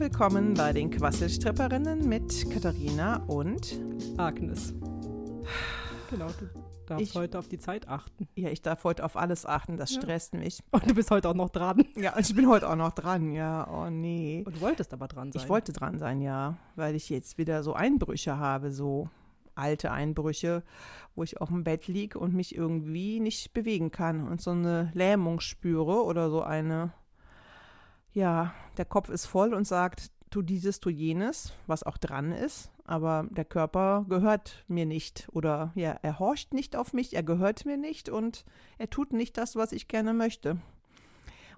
[0.00, 3.78] willkommen bei den Quasselstripperinnen mit Katharina und
[4.16, 4.72] Agnes.
[6.10, 6.48] Genau, du
[6.86, 8.26] darfst Ich- heute auf die Zeit achten.
[8.34, 10.00] ja, ich darf heute auf alles achten, das Ja.
[10.00, 10.60] stresst mich.
[10.70, 11.84] Und du bist heute auch noch dran.
[11.96, 14.42] Ja, ich bin heute auch noch dran, ja, oh nee.
[14.46, 15.42] Und du wolltest aber dran sein.
[15.42, 19.10] Ich wollte dran sein, ja, weil ich jetzt wieder so Einbrüche habe, so
[19.54, 20.62] alte Einbrüche,
[21.14, 24.90] wo ich auf dem Bett liege und mich irgendwie nicht bewegen kann und so eine
[24.94, 26.92] Lähmung spüre oder so eine,
[28.12, 32.70] ja, der Kopf ist voll und sagt, tu dieses, tu jenes, was auch dran ist,
[32.84, 37.66] aber der Körper gehört mir nicht oder ja, er horcht nicht auf mich, er gehört
[37.66, 38.44] mir nicht und
[38.78, 40.58] er tut nicht das, was ich gerne möchte.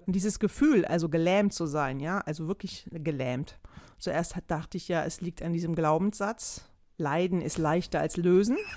[0.05, 3.57] Und dieses Gefühl, also gelähmt zu sein, ja, also wirklich gelähmt.
[3.99, 8.57] Zuerst dachte ich ja, es liegt an diesem Glaubenssatz, Leiden ist leichter als lösen.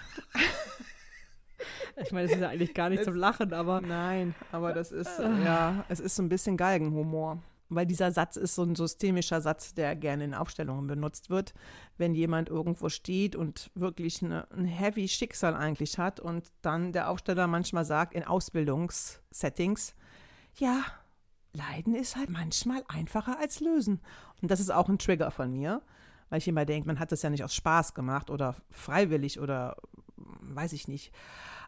[1.99, 5.19] Ich meine, das ist ja eigentlich gar nicht zum Lachen, aber Nein, aber das ist,
[5.19, 7.39] äh, ja, es ist so ein bisschen Galgenhumor.
[7.69, 11.53] Weil dieser Satz ist so ein systemischer Satz, der gerne in Aufstellungen benutzt wird,
[11.99, 17.11] wenn jemand irgendwo steht und wirklich eine, ein heavy Schicksal eigentlich hat und dann der
[17.11, 19.95] Aufsteller manchmal sagt in Ausbildungssettings,
[20.55, 20.85] ja,
[21.53, 24.01] Leiden ist halt manchmal einfacher als lösen.
[24.43, 25.83] Und das ist auch ein Trigger von mir,
[26.29, 29.77] weil ich immer denke, man hat das ja nicht aus Spaß gemacht oder freiwillig oder
[30.41, 31.13] weiß ich nicht.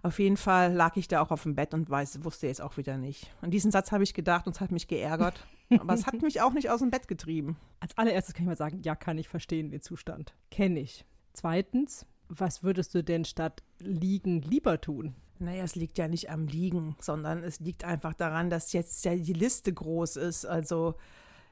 [0.03, 2.77] Auf jeden Fall lag ich da auch auf dem Bett und weiß, wusste jetzt auch
[2.77, 3.33] wieder nicht.
[3.43, 5.47] Und diesen Satz habe ich gedacht und es hat mich geärgert.
[5.79, 7.57] Aber es hat mich auch nicht aus dem Bett getrieben.
[7.81, 10.35] als allererstes kann ich mal sagen, ja, kann ich verstehen den Zustand.
[10.51, 11.05] Kenne ich.
[11.33, 15.15] Zweitens, was würdest du denn statt liegen lieber tun?
[15.41, 19.15] Naja, es liegt ja nicht am Liegen, sondern es liegt einfach daran, dass jetzt ja
[19.15, 20.45] die Liste groß ist.
[20.45, 20.97] Also,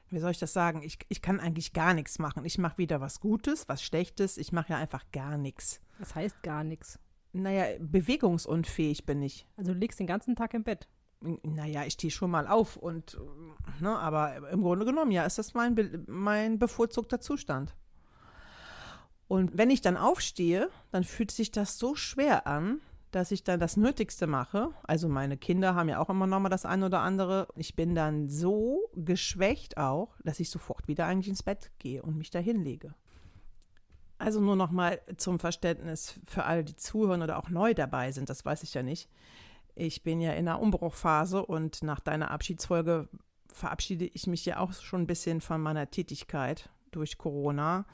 [0.09, 0.83] wie soll ich das sagen?
[0.83, 2.43] Ich, ich kann eigentlich gar nichts machen.
[2.45, 4.37] Ich mache weder was Gutes, was Schlechtes.
[4.37, 5.79] Ich mache ja einfach gar nichts.
[5.99, 6.99] Das heißt gar nichts.
[7.37, 9.47] Naja, bewegungsunfähig bin ich.
[9.57, 10.87] Also du liegst den ganzen Tag im Bett.
[11.43, 13.17] Naja, ich stehe schon mal auf und,
[13.79, 17.75] ne, aber im Grunde genommen, ja, ist das mein, mein bevorzugter Zustand.
[19.27, 23.59] Und wenn ich dann aufstehe, dann fühlt sich das so schwer an, dass ich dann
[23.59, 24.69] das Nötigste mache.
[24.83, 27.47] Also meine Kinder haben ja auch immer noch mal das eine oder andere.
[27.55, 32.17] Ich bin dann so geschwächt auch, dass ich sofort wieder eigentlich ins Bett gehe und
[32.17, 32.93] mich da hinlege.
[34.17, 38.29] Also nur noch mal zum Verständnis für alle, die zuhören oder auch neu dabei sind,
[38.29, 39.09] das weiß ich ja nicht.
[39.75, 43.07] Ich bin ja in einer Umbruchphase und nach deiner Abschiedsfolge
[43.53, 46.69] verabschiede ich mich ja auch schon ein bisschen von meiner Tätigkeit.
[46.91, 47.85] Durch Corona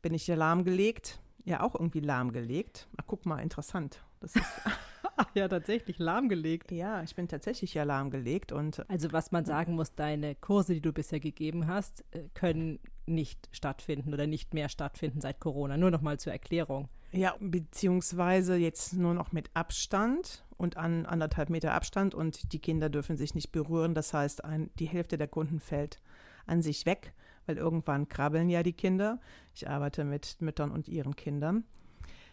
[0.00, 1.20] bin ich ja lahmgelegt.
[1.44, 2.88] Ja, auch irgendwie lahmgelegt.
[2.96, 4.02] Ach, guck mal, interessant.
[4.20, 4.44] Das ist,
[5.34, 6.70] ja, tatsächlich lahmgelegt.
[6.72, 10.80] ja, ich bin tatsächlich ja lahmgelegt und Also was man sagen muss, deine Kurse, die
[10.80, 15.76] du bisher gegeben hast, äh, können nicht stattfinden oder nicht mehr stattfinden seit Corona.
[15.76, 16.88] Nur noch mal zur Erklärung.
[17.12, 22.88] ja, beziehungsweise jetzt nur noch mit Abstand und an anderthalb Meter Abstand und die Kinder
[22.88, 23.94] dürfen sich nicht berühren.
[23.94, 26.00] Das heißt, ein, die Hälfte der Kunden fällt
[26.46, 27.14] an sich weg,
[27.46, 29.20] weil irgendwann krabbeln ja die Kinder.
[29.54, 31.64] Ich arbeite mit Müttern und ihren Kindern.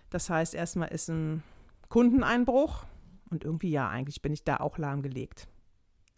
[0.10, 1.44] Das heißt, erstmal ist ein
[1.90, 2.86] Kundeneinbruch
[3.30, 5.48] und irgendwie ja, eigentlich bin ich da auch lahmgelegt.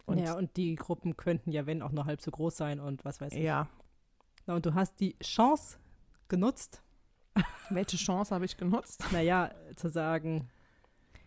[0.06, 3.04] Und ja, und die Gruppen könnten ja, wenn, auch nur halb so groß sein und
[3.04, 3.42] was weiß ich.
[3.42, 3.68] ja,
[4.46, 5.78] Na, und du hast die Chance
[6.28, 6.82] genutzt,
[7.70, 9.02] welche Chance habe ich genutzt?
[9.12, 10.48] naja, zu sagen,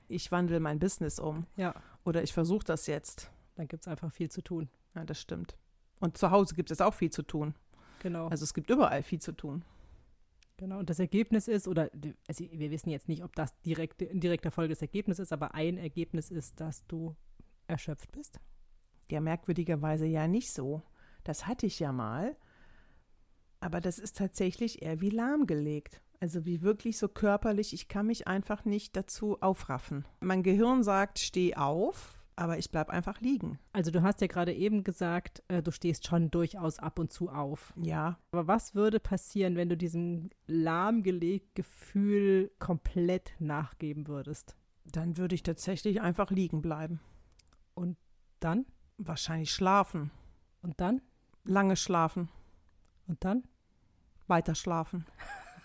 [0.08, 1.74] Ich wandle mein Business um ja,
[2.06, 3.30] oder ich versuche das jetzt.
[3.56, 4.70] dann gibt es einfach viel zu tun.
[4.96, 5.58] Ja, das stimmt.
[6.00, 7.56] Und zu Hause gibt es auch viel zu tun.
[8.00, 8.28] Genau.
[8.28, 9.64] Also es gibt überall viel zu tun.
[10.58, 10.78] genau.
[10.80, 11.90] Und das Ergebnis ist, oder
[12.28, 15.56] also wir wissen jetzt nicht, ob das direkt, in direkter Folge das Ergebnis ist, aber
[15.56, 17.16] ein Ergebnis ist, dass du
[17.68, 18.40] erschöpft bist.
[19.12, 20.84] Ja, merkwürdigerweise ja nicht so.
[21.24, 22.38] Das hatte ich ja mal.
[23.68, 26.02] Aber das ist tatsächlich eher wie lahmgelegt.
[26.22, 30.06] Also wie wirklich so körperlich, ich kann mich einfach nicht dazu aufraffen.
[30.22, 33.60] Mein Gehirn sagt, steh auf, aber ich bleib einfach liegen.
[33.74, 37.28] Also du hast ja gerade eben gesagt, äh, du stehst schon durchaus ab und zu
[37.28, 37.74] auf.
[37.76, 44.56] Ja, Aber was würde passieren, wenn du diesem lahmgelegt Gefühl komplett nachgeben würdest?
[44.90, 47.02] dann würde ich tatsächlich einfach liegen bleiben.
[48.40, 48.66] Dann?
[48.98, 50.12] Wahrscheinlich schlafen.
[50.62, 51.02] Und dann?
[51.44, 52.30] Lange schlafen.
[53.08, 53.44] Und dann?
[54.30, 55.06] Weiter schlafen.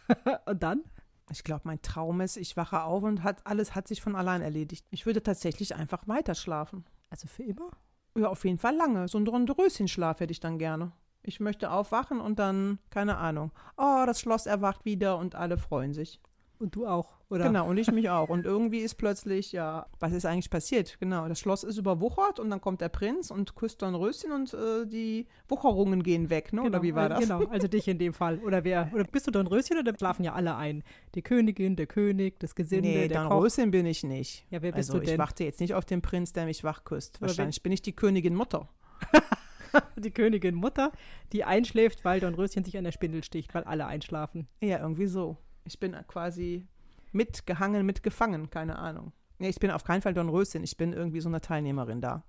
[0.46, 0.82] Und dann?
[1.30, 4.42] Ich glaube, mein Traum ist, ich wache auf und hat, alles hat sich von allein
[4.42, 4.84] erledigt.
[4.90, 6.84] Ich würde tatsächlich einfach weiter schlafen.
[7.08, 7.70] Also für immer?
[8.16, 9.08] Ja, auf jeden Fall lange.
[9.08, 10.92] So ein Dornröschenschlaf hätte ich dann gerne.
[11.22, 15.94] Ich möchte aufwachen und dann, keine Ahnung, oh, das Schloss erwacht wieder und alle freuen
[15.94, 16.20] sich.
[16.62, 17.46] Und du auch, oder?
[17.46, 18.28] Genau, und ich mich auch.
[18.28, 20.96] Und irgendwie ist plötzlich, ja, was ist eigentlich passiert?
[21.00, 24.86] Genau, das Schloss ist überwuchert und dann kommt der Prinz und küsst Dornröschen und äh,
[24.86, 26.62] die Wucherungen gehen weg, ne?
[26.62, 27.18] oder wie war äh, das?
[27.18, 28.38] Genau, also dich in dem Fall.
[28.38, 28.88] Oder wer?
[28.94, 30.84] Oder bist du Dornröschen oder schlafen ja alle ein?
[31.16, 33.30] Die Königin, der König, das Gesinde, Nee, der Koch.
[33.30, 34.46] Dornröschen bin ich nicht.
[34.50, 35.18] Ja, wer bist also du ich denn?
[35.18, 37.20] warte jetzt nicht auf den Prinz, der mich wach küsst.
[37.20, 38.68] Wahrscheinlich bin ich die Königin Mutter.
[39.96, 40.92] die Königin Mutter,
[41.32, 44.46] die einschläft, weil Dornröschen sich an der Spindel sticht, weil alle einschlafen.
[44.60, 45.38] Ja, irgendwie so.
[45.64, 46.66] Ich bin quasi
[47.12, 49.12] mitgehangen, mitgefangen, keine Ahnung.
[49.38, 52.24] Nee, ich bin auf keinen Fall Dornröschen, ich bin irgendwie so eine Teilnehmerin da.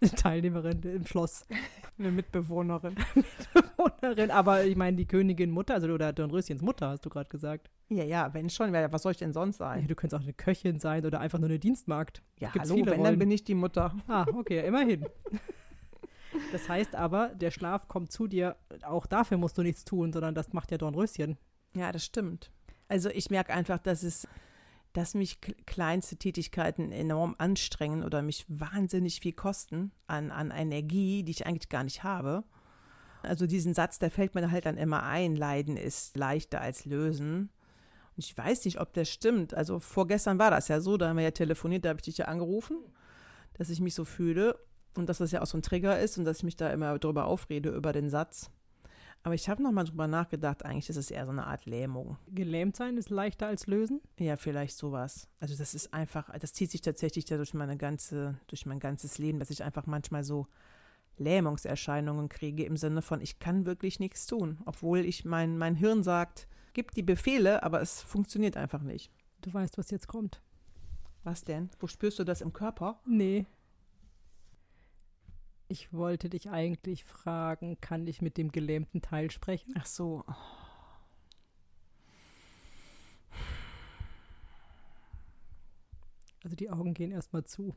[0.16, 1.44] Teilnehmerin im Schloss.
[1.98, 2.94] Eine Mitbewohnerin.
[3.14, 7.68] Mitbewohnerin, aber ich meine die Königin Mutter, also oder Dornröschens Mutter, hast du gerade gesagt.
[7.88, 9.88] Ja, ja, wenn schon, was soll ich denn sonst Ja, sein?
[9.88, 12.22] du könntest auch eine Köchin sein oder einfach nur eine Dienstmagd.
[12.38, 13.92] Ja, Gibt's hallo, wenn, dann bin ich die Mutter.
[14.06, 15.04] Ah, okay, immerhin.
[16.52, 20.34] Das heißt aber, der Schlaf kommt zu dir, auch dafür musst du nichts tun, sondern
[20.34, 21.38] das macht ja Dornröschen.
[21.74, 22.52] Ja, das stimmt.
[22.88, 24.26] Also ich merke einfach, dass es,
[24.92, 31.32] dass mich kleinste Tätigkeiten enorm anstrengen oder mich wahnsinnig viel kosten an, an Energie, die
[31.32, 32.44] ich eigentlich gar nicht habe.
[33.22, 37.50] Also diesen Satz, der fällt mir halt dann immer ein, Leiden ist leichter als lösen.
[38.16, 39.54] Und ich weiß nicht, ob das stimmt.
[39.54, 42.18] Also vorgestern war das ja so, da haben wir ja telefoniert, da habe ich dich
[42.18, 42.78] ja angerufen,
[43.54, 44.58] dass ich mich so fühle
[44.96, 46.98] und dass das ja auch so ein Trigger ist und dass ich mich da immer
[46.98, 48.50] drüber aufrede, über den Satz.
[49.22, 52.16] Aber ich habe nochmal drüber nachgedacht, eigentlich ist es eher so eine Art Lähmung.
[52.28, 54.00] Gelähmt sein ist leichter als lösen.
[54.18, 55.28] Ja, vielleicht sowas.
[55.40, 59.18] Also das ist einfach, das zieht sich tatsächlich ja durch meine ganze, durch mein ganzes
[59.18, 60.46] Leben, dass ich einfach manchmal so
[61.18, 66.02] Lähmungserscheinungen kriege im Sinne von, ich kann wirklich nichts tun, obwohl ich mein, mein Hirn
[66.02, 69.10] sagt, gib die Befehle, aber es funktioniert einfach nicht.
[69.42, 70.40] Du weißt, was jetzt kommt.
[71.24, 71.70] Was denn?
[71.80, 73.00] Wo spürst du das im Körper?
[73.04, 73.46] Nee.
[75.70, 79.74] Ich wollte dich eigentlich fragen, kann ich mit dem gelähmten Teil sprechen?
[79.78, 80.24] Ach so.
[86.42, 87.76] Also die Augen gehen erstmal zu.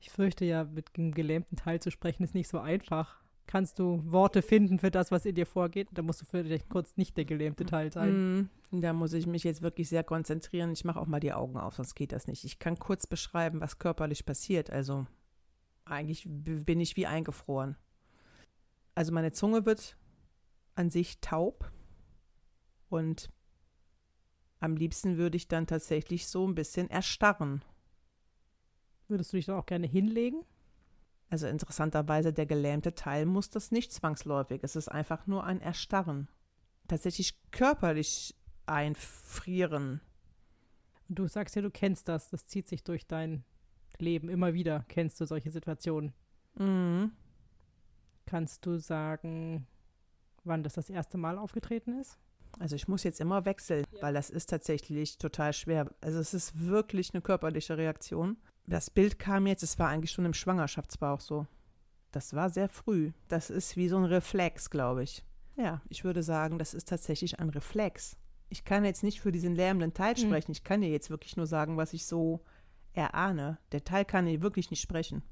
[0.00, 3.20] Ich fürchte ja, mit dem gelähmten Teil zu sprechen ist nicht so einfach.
[3.46, 5.88] Kannst du Worte finden für das, was in dir vorgeht?
[5.92, 8.50] Da musst du vielleicht kurz nicht der gelähmte Teil sein.
[8.70, 10.72] Mm, Da muss ich mich jetzt wirklich sehr konzentrieren.
[10.72, 12.44] Ich mache auch mal die Augen auf, sonst geht das nicht.
[12.44, 14.70] Ich kann kurz beschreiben, was körperlich passiert.
[14.70, 15.06] Also
[15.90, 17.76] eigentlich bin ich wie eingefroren.
[18.94, 19.96] Also meine Zunge wird
[20.74, 21.70] an sich taub
[22.88, 23.30] und
[24.60, 27.64] am liebsten würde ich dann tatsächlich so ein bisschen erstarren.
[29.06, 30.44] Würdest du dich da auch gerne hinlegen?
[31.30, 34.60] Also interessanterweise, der gelähmte Teil muss das nicht zwangsläufig.
[34.62, 36.28] Es ist einfach nur ein Erstarren.
[36.88, 38.34] Tatsächlich körperlich
[38.66, 40.00] einfrieren.
[41.08, 42.30] Und du sagst ja, du kennst das.
[42.30, 43.44] Das zieht sich durch dein
[44.02, 44.28] Leben.
[44.28, 46.12] Immer wieder kennst du solche Situationen.
[46.56, 47.12] Mhm.
[48.26, 49.66] Kannst du sagen,
[50.44, 52.18] wann das das erste Mal aufgetreten ist?
[52.58, 55.90] Also ich muss jetzt immer wechseln, weil das ist tatsächlich total schwer.
[56.00, 58.36] Also es ist wirklich eine körperliche Reaktion.
[58.66, 61.46] Das Bild kam jetzt, es war eigentlich schon im Schwangerschaftsbauch so.
[62.10, 63.12] Das war sehr früh.
[63.28, 65.24] Das ist wie so ein Reflex, glaube ich.
[65.56, 68.16] Ja, ich würde sagen, das ist tatsächlich ein Reflex.
[68.48, 70.24] Ich kann jetzt nicht für diesen lärmenden Teil Hm.
[70.26, 70.52] sprechen.
[70.52, 72.40] Ich kann dir jetzt wirklich nur sagen, was ich so
[72.92, 73.58] erahne.
[73.72, 75.22] Der Teil kann wirklich nicht sprechen.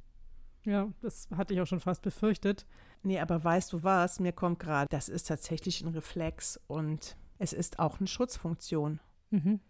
[0.64, 2.66] Ja, das hatte ich auch schon fast befürchtet.
[3.02, 4.18] Nee, aber weißt du was?
[4.20, 9.00] Mir kommt gerade, das ist tatsächlich ein Reflex und es ist auch eine Schutzfunktion.
[9.30, 9.60] Mhm.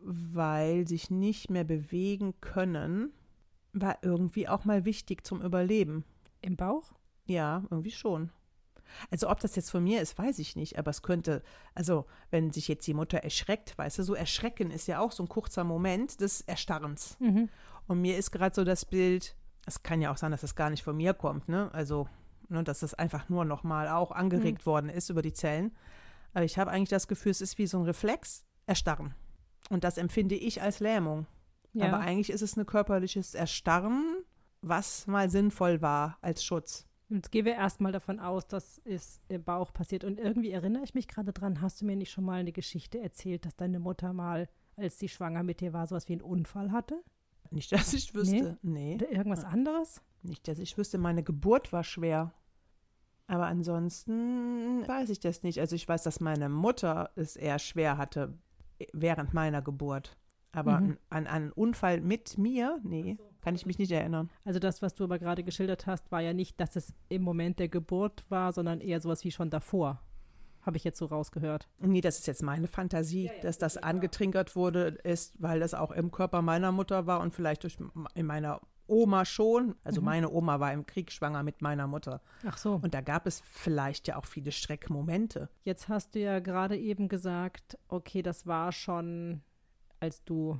[0.00, 3.12] weil sich nicht mehr bewegen können,
[3.72, 6.04] war irgendwie auch mal wichtig zum Überleben.
[6.42, 6.92] Im Bauch?
[7.24, 8.30] Ja, irgendwie schon.
[9.10, 11.42] Also ob das jetzt von mir ist, weiß ich nicht, aber es könnte,
[11.74, 15.22] also wenn sich jetzt die Mutter erschreckt, weißt du, so erschrecken ist ja auch so
[15.24, 17.16] ein kurzer Moment des Erstarrens.
[17.20, 17.48] Mhm.
[17.86, 20.70] Und mir ist gerade so das Bild, es kann ja auch sein, dass es gar
[20.70, 21.70] nicht von mir kommt, ne?
[21.72, 22.08] Also,
[22.48, 25.74] ne, dass es einfach nur nochmal auch angeregt worden ist über die Zellen.
[26.32, 29.14] Aber ich habe eigentlich das Gefühl, es ist wie so ein Reflex, Erstarren.
[29.70, 31.26] Und das empfinde ich als Lähmung.
[31.72, 31.86] Ja.
[31.86, 34.16] Aber eigentlich ist es ein körperliches Erstarren,
[34.62, 36.86] was mal sinnvoll war als Schutz.
[37.08, 40.02] Jetzt gehen wir erstmal davon aus, dass es im Bauch passiert.
[40.04, 42.98] Und irgendwie erinnere ich mich gerade dran, hast du mir nicht schon mal eine Geschichte
[43.00, 46.72] erzählt, dass deine Mutter mal, als sie schwanger mit dir war, sowas wie einen Unfall
[46.72, 47.02] hatte?
[47.50, 48.58] Nicht, dass ich wüsste.
[48.62, 48.96] Nee.
[48.96, 50.02] Oder irgendwas anderes?
[50.22, 52.32] Nicht, dass ich wüsste, meine Geburt war schwer.
[53.28, 55.60] Aber ansonsten weiß ich das nicht.
[55.60, 58.36] Also ich weiß, dass meine Mutter es eher schwer hatte
[58.92, 60.16] während meiner Geburt.
[60.52, 60.98] Aber Mhm.
[61.10, 63.16] an einen Unfall mit mir, nee,
[63.46, 64.28] kann ich mich nicht erinnern.
[64.44, 67.60] Also das, was du aber gerade geschildert hast, war ja nicht, dass es im Moment
[67.60, 70.02] der Geburt war, sondern eher sowas wie schon davor.
[70.62, 71.68] Habe ich jetzt so rausgehört.
[71.78, 76.10] Nee, das ist jetzt meine Fantasie, dass das angetriggert wurde, ist, weil das auch im
[76.10, 77.78] Körper meiner Mutter war und vielleicht durch
[78.14, 79.76] in meiner Oma schon.
[79.84, 80.04] Also Mhm.
[80.06, 82.22] meine Oma war im Krieg schwanger mit meiner Mutter.
[82.44, 82.80] Ach so.
[82.82, 85.48] Und da gab es vielleicht ja auch viele Schreckmomente.
[85.62, 89.40] Jetzt hast du ja gerade eben gesagt, okay, das war schon,
[90.00, 90.58] als du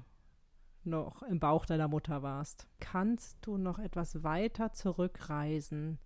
[0.87, 2.66] noch im Bauch deiner Mutter warst.
[2.81, 5.99] Kannst du noch etwas weiter zurückreisen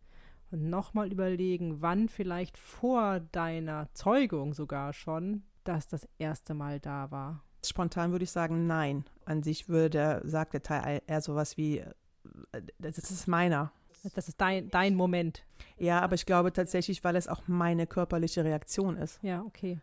[0.50, 7.10] und nochmal überlegen, wann vielleicht vor deiner Zeugung sogar schon das das erste Mal da
[7.10, 7.42] war?
[7.64, 9.04] Spontan würde ich sagen, nein.
[9.24, 13.72] An sich würde der, sagt der Teil eher sowas wie, äh, das ist meiner.
[14.14, 15.44] Das ist dein, dein Moment.
[15.76, 19.22] Ja, aber ich glaube tatsächlich, weil es auch meine körperliche Reaktion ist.
[19.22, 19.78] Ja, okay.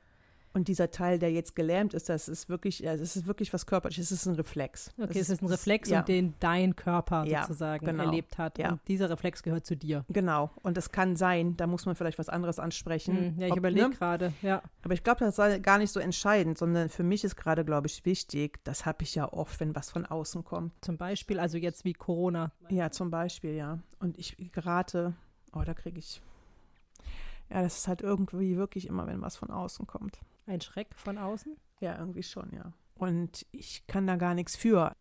[0.58, 4.10] Und dieser Teil, der jetzt gelähmt ist, das ist wirklich, das ist wirklich was körperliches.
[4.10, 4.90] Es ist ein Reflex.
[4.98, 6.02] Okay, das es ist ein Reflex, ja.
[6.02, 8.06] den dein Körper Ja, sozusagen genau.
[8.06, 8.58] erlebt hat.
[8.58, 8.72] Ja.
[8.72, 10.04] Und dieser Reflex gehört zu dir.
[10.10, 10.50] Genau.
[10.64, 13.36] Und das kann sein, da muss man vielleicht was anderes ansprechen.
[13.36, 13.96] Hm, ja, ich Ob- überlege ne?
[13.96, 14.34] gerade.
[14.42, 14.64] Ja.
[14.82, 17.86] Aber ich glaube, das sei gar nicht so entscheidend, sondern für mich ist gerade, glaube
[17.86, 20.74] ich, wichtig, das habe ich ja oft, wenn was von außen kommt.
[20.82, 22.52] Zum Beispiel, also jetzt wie Corona.
[22.70, 23.78] Ja, zum Beispiel, ja.
[24.00, 25.14] Und ich gerate,
[25.54, 26.20] oh, da kriege ich.
[27.52, 30.20] Ja, das ist halt irgendwie wirklich immer, wenn was von außen kommt.
[30.48, 31.56] Ein Schreck von außen.
[31.80, 32.74] Ja, irgendwie schon, ja.
[32.96, 34.96] Und ich kann da gar nichts für.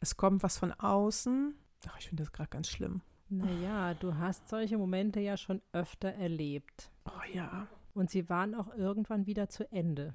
[0.00, 1.54] Es kommt was von außen.
[1.88, 3.02] Ach, ich finde das gerade ganz schlimm.
[3.28, 6.90] Naja, du hast solche Momente ja schon öfter erlebt.
[7.06, 10.14] Oh ja, Und sie waren auch irgendwann wieder zu Ende.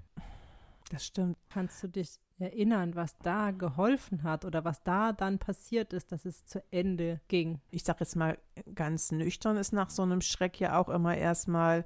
[0.91, 1.37] das stimmt.
[1.49, 6.25] Kannst du dich erinnern, was da geholfen hat oder was da dann passiert ist, dass
[6.25, 7.59] es zu Ende ging?
[7.69, 8.37] Ich sage jetzt mal
[8.73, 11.85] ganz nüchtern, ist nach so einem Schreck ja auch immer erstmal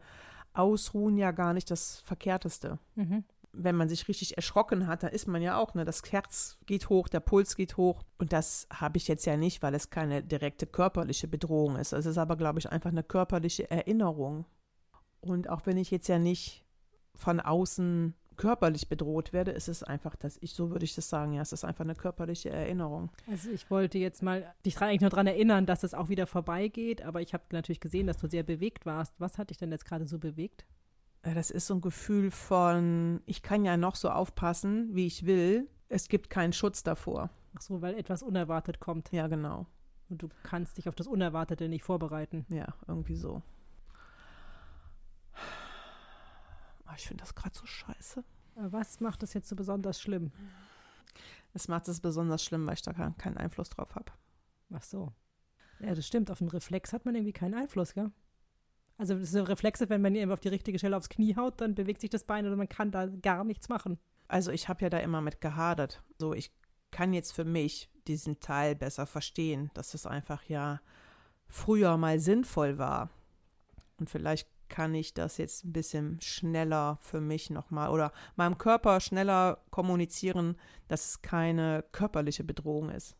[0.53, 2.79] ausruhen ja gar nicht das Verkehrteste.
[2.95, 3.23] Mhm.
[3.55, 5.85] wenn man sich richtig erschrocken hat, da ist man ja auch, ne?
[5.85, 8.01] Das Herz geht hoch, der Puls geht hoch.
[8.17, 11.93] Und das habe ich jetzt ja nicht, weil es keine direkte körperliche Bedrohung ist.
[11.93, 14.45] Es ist aber, glaube ich, einfach eine körperliche Erinnerung.
[15.21, 16.65] Und auch wenn ich jetzt ja nicht
[17.15, 21.31] von außen körperlich bedroht werde, ist es einfach, dass ich, so würde ich das sagen,
[21.33, 23.09] ja, es ist einfach eine körperliche Erinnerung.
[23.29, 26.27] Also ich wollte jetzt mal dich dran, eigentlich nur daran erinnern, dass es auch wieder
[26.27, 29.13] vorbeigeht, aber ich habe natürlich gesehen, dass du sehr bewegt warst.
[29.17, 30.65] Was hat dich denn jetzt gerade so bewegt?
[31.21, 35.25] Äh, Das ist so ein Gefühl von, ich kann ja noch so aufpassen, wie ich
[35.25, 35.69] will.
[35.87, 37.29] Es gibt keinen Schutz davor.
[37.57, 39.67] Ach so, weil etwas unerwartet kommt Ja, genau.
[40.09, 42.45] und du kannst dich auf das Unerwartete nicht vorbereiten.
[42.49, 43.41] Ja, irgendwie so.
[46.85, 48.23] Ah, Ich finde das gerade so scheiße.
[48.55, 50.31] Äh, Was macht das jetzt so besonders schlimm?
[51.53, 54.11] Es macht es besonders schlimm, weil ich da kein- keinen Einfluss drauf habe.
[54.73, 55.13] Ach so.
[55.79, 56.31] Ja, das stimmt.
[56.31, 58.11] Auf den Reflex hat man irgendwie keinen Einfluss, gell?
[58.97, 61.75] Also das sind Reflexe, wenn man eben auf die richtige Stelle aufs Knie haut, dann
[61.75, 63.99] bewegt sich das Bein oder man kann da gar nichts machen.
[64.27, 66.03] Also ich habe ja da immer mit gehadert.
[66.19, 66.51] So, ich
[66.91, 70.79] kann jetzt für mich diesen Teil besser verstehen, dass es einfach ja
[71.47, 73.09] früher mal sinnvoll war.
[73.99, 78.99] Und vielleicht kann ich das jetzt ein bisschen schneller für mich nochmal oder meinem Körper
[78.99, 80.55] schneller kommunizieren,
[80.87, 83.15] dass es keine körperliche Bedrohung ist.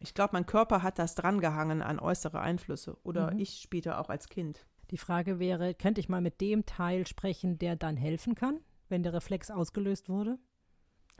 [0.00, 2.96] Ich glaube, mein Körper hat das drangehangen an äußere Einflüsse.
[3.04, 3.38] Oder Mhm.
[3.38, 4.66] ich später auch als Kind.
[4.90, 9.02] Die Frage wäre, könnte ich mal mit dem Teil sprechen, der dann helfen kann, wenn
[9.04, 10.38] der Reflex ausgelöst wurde?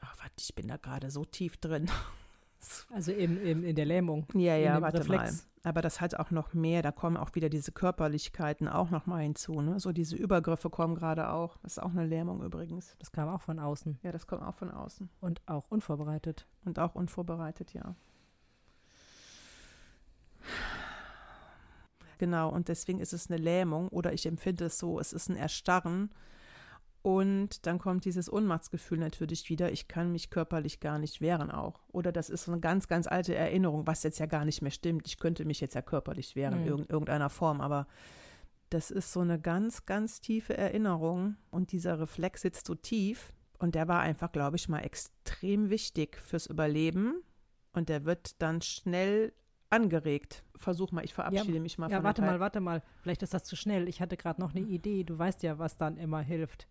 [0.01, 1.89] Ach, warte, ich bin da gerade so tief drin.
[2.93, 4.27] Also im, im, in der Lähmung.
[4.35, 5.45] Ja, in ja, dem warte Reflex.
[5.45, 5.48] mal.
[5.65, 6.83] Aber das hat auch noch mehr.
[6.83, 9.61] Da kommen auch wieder diese Körperlichkeiten auch noch mal hinzu.
[9.61, 9.81] Ne?
[9.81, 11.57] So diese Übergriffe kommen gerade auch.
[11.59, 12.97] Das ist auch eine Lähmung übrigens.
[12.99, 15.11] Das kam auch von außen Ja, das kommt auch von außen.
[15.21, 16.47] und auch unvorbereitet.
[16.65, 17.95] Und auch unvorbereitet, ja.
[22.19, 25.37] Genau, und deswegen ist es eine Lähmung oder ich empfinde es so, es ist ein
[25.37, 26.11] Erstarren.
[27.09, 31.81] Und dann kommt dieses Ohnmachtsgefühl natürlich wieder, ich kann mich körperlich gar nicht wehren auch.
[31.91, 34.71] Oder das ist so eine ganz, ganz alte Erinnerung, was jetzt ja gar nicht mehr
[34.71, 35.07] stimmt.
[35.07, 36.61] Ich könnte mich jetzt ja körperlich wehren, Mhm.
[36.61, 37.87] in irgend- irgendeiner Form, aber
[38.69, 43.75] das ist so eine ganz, ganz tiefe Erinnerung und dieser Reflex sitzt so tief und
[43.75, 47.23] der war einfach, glaube ich, mal extrem wichtig fürs Überleben
[47.73, 49.33] und der wird dann schnell
[49.71, 50.45] angeregt.
[50.57, 52.83] Versuch mal, ich verabschiede mich mal Ja, warte mal, warte mal.
[53.01, 53.89] Vielleicht ist das zu schnell.
[53.89, 55.05] Ich hatte gerade noch eine Idee.
[55.05, 56.69] Du weißt ja, was dann immer hilft.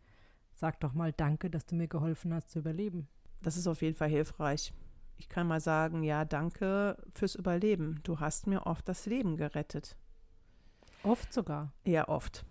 [0.58, 3.08] Sag doch mal Danke, dass du mir geholfen hast zu überleben.
[3.44, 4.74] Das ist auf jeden Fall hilfreich.
[5.18, 8.00] Ich kann mal sagen, ja, danke fürs Überleben.
[8.02, 9.96] Du hast mir oft das Leben gerettet.
[11.04, 11.74] Oft sogar.
[11.86, 12.44] Ja, oft.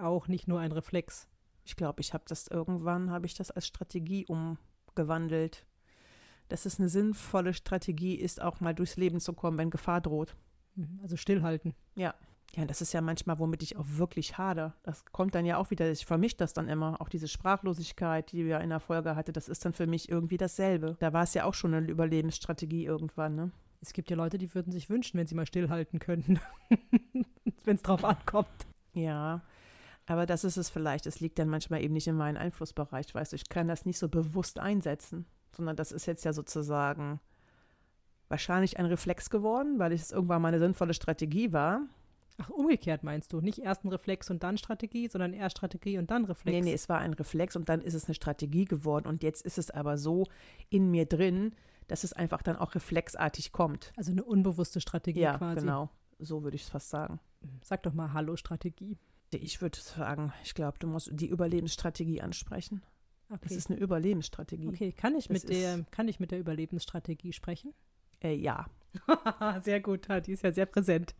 [0.00, 1.28] auch nicht nur ein Reflex.
[1.64, 5.66] Ich glaube, ich habe das irgendwann, habe ich das als Strategie umgewandelt.
[6.48, 10.36] Dass es eine sinnvolle Strategie ist, auch mal durchs Leben zu kommen, wenn Gefahr droht.
[10.74, 11.74] Mhm, Also stillhalten.
[12.56, 14.76] Ja, das ist ja manchmal, womit ich auch wirklich hader.
[14.84, 17.00] Das kommt dann ja auch wieder, ich vermische das dann immer.
[17.00, 20.36] Auch diese Sprachlosigkeit, die wir in der Folge hatte, das ist dann für mich irgendwie
[20.36, 20.96] dasselbe.
[21.00, 23.50] Da war es ja auch schon eine Überlebensstrategie irgendwann, ne?
[23.84, 26.40] Es gibt ja Leute, die würden sich wünschen, wenn sie mal stillhalten könnten.
[27.64, 28.48] wenn es drauf ankommt.
[28.94, 29.42] Ja,
[30.06, 31.04] aber das ist es vielleicht.
[31.04, 33.36] Es liegt dann manchmal eben nicht in meinem Einflussbereich, weißt du.
[33.36, 37.20] Ich kann das nicht so bewusst einsetzen, sondern das ist jetzt ja sozusagen
[38.28, 41.82] wahrscheinlich ein Reflex geworden, weil es irgendwann mal eine sinnvolle Strategie war.
[42.38, 43.40] Ach, umgekehrt meinst du?
[43.40, 46.54] Nicht erst ein Reflex und dann Strategie, sondern erst Strategie und dann Reflex?
[46.54, 49.06] Nee, nee, es war ein Reflex und dann ist es eine Strategie geworden.
[49.06, 50.26] Und jetzt ist es aber so
[50.68, 51.54] in mir drin,
[51.86, 53.92] dass es einfach dann auch reflexartig kommt.
[53.96, 55.60] Also eine unbewusste Strategie ja, quasi.
[55.60, 55.90] genau.
[56.18, 57.20] So würde ich es fast sagen.
[57.62, 58.98] Sag doch mal Hallo-Strategie.
[59.32, 62.82] Ich würde sagen, ich glaube, du musst die Überlebensstrategie ansprechen.
[63.30, 63.54] Okay.
[63.54, 64.68] ist eine Überlebensstrategie.
[64.68, 67.74] okay, kann ich, Das mit der, kann ich mit der Überlebensstrategie sprechen?
[68.22, 68.66] Äh, ja.
[69.62, 71.14] sehr gut, die ist ja sehr präsent.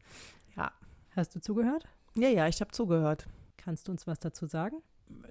[0.57, 0.73] Ja.
[1.17, 1.85] Hast du zugehört?
[2.17, 3.27] Ja, ja, ich habe zugehört.
[3.57, 4.77] Kannst du uns was dazu sagen?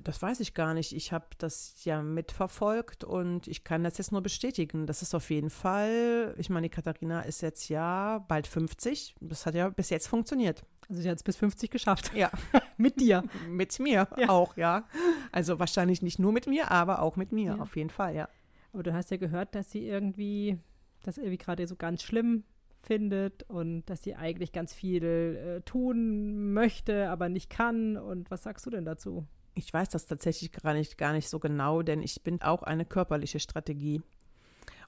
[0.03, 0.93] Das weiß ich gar nicht.
[0.95, 4.85] Ich habe das ja mitverfolgt und ich kann das jetzt nur bestätigen.
[4.85, 9.15] Das ist auf jeden Fall, ich meine, die Katharina ist jetzt ja bald 50.
[9.19, 10.63] Das hat ja bis jetzt funktioniert.
[10.89, 12.13] Also sie hat es bis 50 geschafft.
[12.13, 12.29] Ja.
[12.77, 13.23] mit dir.
[13.47, 14.29] Mit mir Ja.
[14.29, 14.85] auch, ja.
[15.31, 17.61] Also wahrscheinlich nicht nur mit mir, aber auch mit mir, Ja.
[17.61, 18.29] auf jeden Fall, ja.
[18.73, 20.59] Aber du hast ja gehört, dass sie irgendwie,
[21.03, 22.43] das irgendwie gerade so ganz schlimm
[22.83, 27.97] findet und dass sie eigentlich ganz viel äh, tun möchte, aber nicht kann.
[27.97, 29.25] Und was sagst du denn dazu?
[29.55, 32.85] Ich weiß das tatsächlich gar nicht, gar nicht so genau, denn ich bin auch eine
[32.85, 34.01] körperliche Strategie.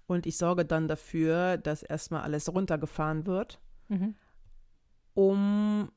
[0.07, 3.59] Und ich sorge dann dafür, dass erstmal alles runtergefahren wird,
[5.15, 5.89] um,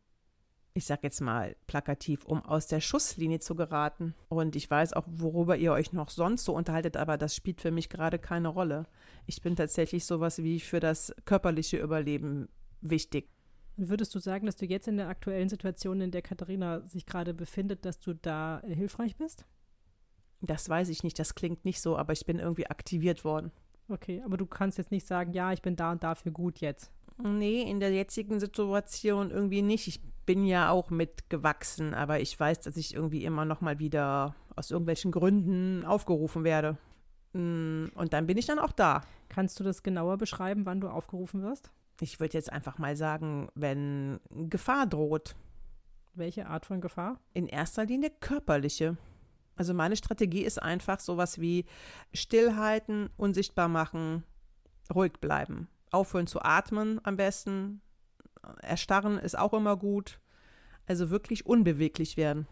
[0.79, 4.15] ich sag jetzt mal plakativ, um aus der Schusslinie zu geraten.
[4.29, 7.71] Und ich weiß auch, worüber ihr euch noch sonst so unterhaltet, aber das spielt für
[7.71, 8.87] mich gerade keine Rolle.
[9.27, 12.49] Ich bin tatsächlich sowas wie für das körperliche Überleben
[12.81, 13.29] wichtig.
[13.77, 17.07] Und würdest du sagen, dass du jetzt in der aktuellen Situation, in der Katharina sich
[17.07, 19.45] gerade befindet, dass du da hilfreich bist?
[20.41, 23.51] Das weiß ich nicht, das klingt nicht so, aber ich bin irgendwie aktiviert worden.
[23.89, 26.93] Okay, aber du kannst jetzt nicht sagen, ja, ich bin da und dafür gut jetzt.
[27.23, 29.89] Nee, in der jetzigen Situation irgendwie nicht.
[29.89, 34.35] Ich bin ja auch mitgewachsen, aber ich weiß, dass ich irgendwie immer noch mal wieder
[34.57, 36.77] aus irgendwelchen Gründen aufgerufen werde.
[37.33, 39.01] Mm, Und dann bin ich dann auch da.
[39.31, 41.71] Kannst du das genauer beschreiben, wann du aufgerufen wirst?
[42.03, 44.21] Ich würde jetzt einfach mal sagen, wenn
[44.51, 45.35] Gefahr droht,
[46.13, 47.19] Welche Art von Gefahr?
[47.33, 48.99] in erster Linie körperliche.
[49.57, 51.65] Also meine Strategie ist einfach sowas wie
[52.13, 54.25] stillhalten, unsichtbar machen,
[54.95, 55.69] ruhig bleiben.
[55.91, 57.81] Aufhören zu atmen am besten.
[58.63, 60.21] Erstarren ist auch immer gut.
[60.87, 62.47] Also wirklich unbeweglich werden.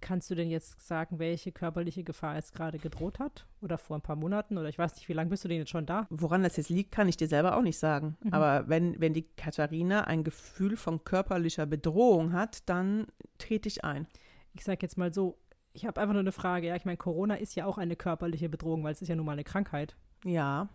[0.00, 3.46] Kannst du denn jetzt sagen, welche körperliche Gefahr jetzt gerade gedroht hat?
[3.60, 4.58] Oder vor ein paar Monaten?
[4.58, 6.06] Oder ich weiß nicht, wie lange bist du denn jetzt schon da?
[6.10, 8.16] Woran das jetzt liegt, kann ich dir selber auch nicht sagen.
[8.22, 8.34] Mhm.
[8.34, 13.06] Aber wenn, wenn die Katharina ein Gefühl von körperlicher Bedrohung hat, dann
[13.38, 14.08] trete ich ein.
[14.54, 15.38] Ich sage jetzt mal so,
[15.72, 16.66] ich habe einfach nur eine Frage.
[16.66, 19.24] Ja, ich meine, Corona ist ja auch eine körperliche Bedrohung, weil es ist ja nun
[19.24, 19.96] mal eine Krankheit.
[20.24, 20.68] Ja,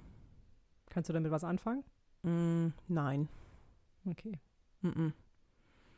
[0.90, 1.84] Kannst du damit was anfangen?
[2.24, 3.28] mm, nein.
[4.08, 4.40] Okay.
[4.82, 5.14] Mm -mm.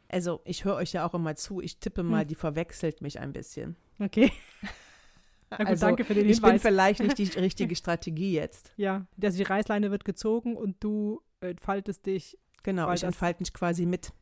[0.07, 1.61] Also, ich höre euch ja auch immer zu.
[1.61, 2.27] Ich tippe mal, Hm.
[2.29, 3.75] die verwechselt mich ein bisschen.
[3.99, 4.31] Okay.
[5.51, 6.61] Gut, also, danke für den ich bin Hinweis.
[6.61, 8.71] vielleicht nicht die richtige Strategie jetzt.
[8.77, 12.37] Ja, also die Reißleine wird gezogen und du entfaltest dich.
[12.63, 14.13] Genau, ich entfalte mich quasi mit.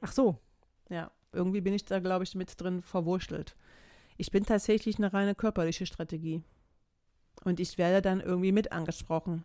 [0.00, 0.38] Ach so,
[0.90, 3.56] Ja, irgendwie bin ich da, glaube ich, mit drin verwurschtelt.
[4.18, 6.42] Ich bin tatsächlich eine reine körperliche Strategie.
[7.44, 9.44] Und ich werde dann irgendwie mit angesprochen.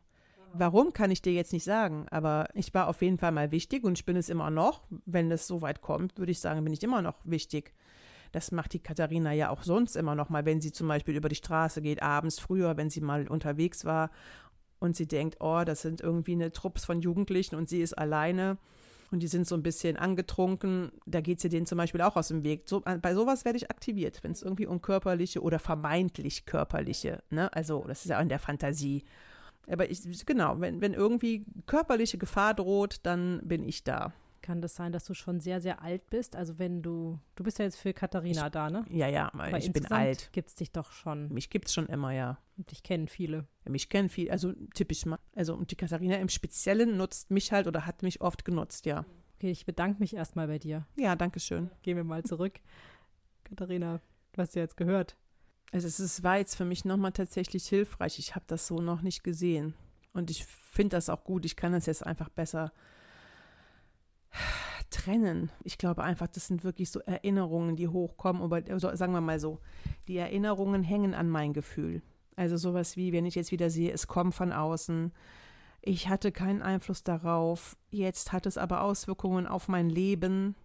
[0.53, 3.83] Warum kann ich dir jetzt nicht sagen, aber ich war auf jeden Fall mal wichtig
[3.83, 4.83] und ich bin es immer noch.
[5.05, 7.73] Wenn es so weit kommt, würde ich sagen, bin ich immer noch wichtig.
[8.31, 11.29] Das macht die Katharina ja auch sonst immer noch mal, wenn sie zum Beispiel über
[11.29, 14.11] die Straße geht, abends früher, wenn sie mal unterwegs war
[14.79, 18.57] und sie denkt, oh, das sind irgendwie eine Trupps von Jugendlichen und sie ist alleine
[19.11, 22.27] und die sind so ein bisschen angetrunken, da geht sie denen zum Beispiel auch aus
[22.27, 22.63] dem Weg.
[22.65, 27.51] So, bei sowas werde ich aktiviert, wenn es irgendwie um körperliche oder vermeintlich körperliche, ne,
[27.53, 29.03] also das ist ja auch in der Fantasie.
[29.69, 34.13] Aber ich, genau, wenn, wenn irgendwie körperliche Gefahr droht, dann bin ich da.
[34.41, 36.35] kann das sein, dass du schon sehr, sehr alt bist?
[36.35, 38.83] Also wenn du, du bist ja jetzt für Katharina da, ne?
[38.89, 40.29] Ja, ja, weil Aber ich bin alt.
[40.31, 41.31] Gibt es dich doch schon.
[41.31, 42.39] Mich gibt es schon immer, ja.
[42.57, 43.45] Und dich kennen viele.
[43.67, 45.19] Mich kennen viel, also typisch mal.
[45.35, 49.05] Also und die Katharina im Speziellen nutzt mich halt oder hat mich oft genutzt, ja.
[49.37, 50.85] Okay, ich bedanke mich erstmal bei dir.
[50.97, 51.69] Ja, danke schön.
[51.83, 52.59] Gehen wir mal zurück.
[53.43, 54.01] Katharina,
[54.33, 55.15] du hast ja jetzt gehört.
[55.71, 58.17] Also es ist, war jetzt für mich nochmal tatsächlich hilfreich.
[58.19, 59.75] Ich habe das so noch nicht gesehen.
[60.13, 61.45] Und ich finde das auch gut.
[61.45, 62.71] Ich kann das jetzt einfach besser
[64.89, 65.51] trennen.
[65.63, 68.41] Ich glaube einfach, das sind wirklich so Erinnerungen, die hochkommen.
[68.41, 69.59] Aber also sagen wir mal so,
[70.07, 72.01] die Erinnerungen hängen an mein Gefühl.
[72.35, 75.11] Also sowas wie, wenn ich jetzt wieder sehe, es kommt von außen.
[75.81, 77.77] Ich hatte keinen Einfluss darauf.
[77.91, 80.55] Jetzt hat es aber Auswirkungen auf mein Leben.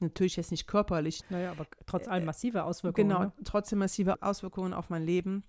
[0.00, 3.08] Natürlich jetzt nicht körperlich, Naja, aber trotz allem massive Auswirkungen.
[3.08, 3.32] Genau, Ne?
[3.44, 5.44] trotzdem massive Auswirkungen auf mein Leben.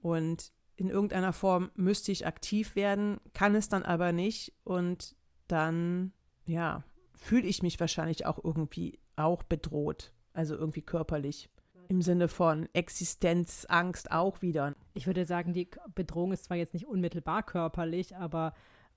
[0.00, 4.52] Und in irgendeiner Form müsste ich aktiv werden, kann es dann aber nicht.
[4.64, 5.16] Und
[5.48, 6.12] dann,
[6.46, 10.12] ja, fühle ich mich wahrscheinlich auch irgendwie auch bedroht.
[10.34, 11.48] Also irgendwie körperlich.
[11.88, 14.76] Im Sinne von Existenzangst auch wieder.
[14.94, 18.52] Ich würde sagen, die Bedrohung ist zwar jetzt nicht unmittelbar körperlich, aber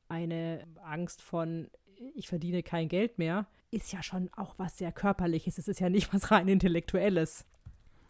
[0.10, 1.70] eine Angst von,
[2.16, 5.58] ich verdiene kein Geld mehr, ist ja schon auch was sehr Körperliches.
[5.58, 7.46] Es ist ja nicht was rein Intellektuelles.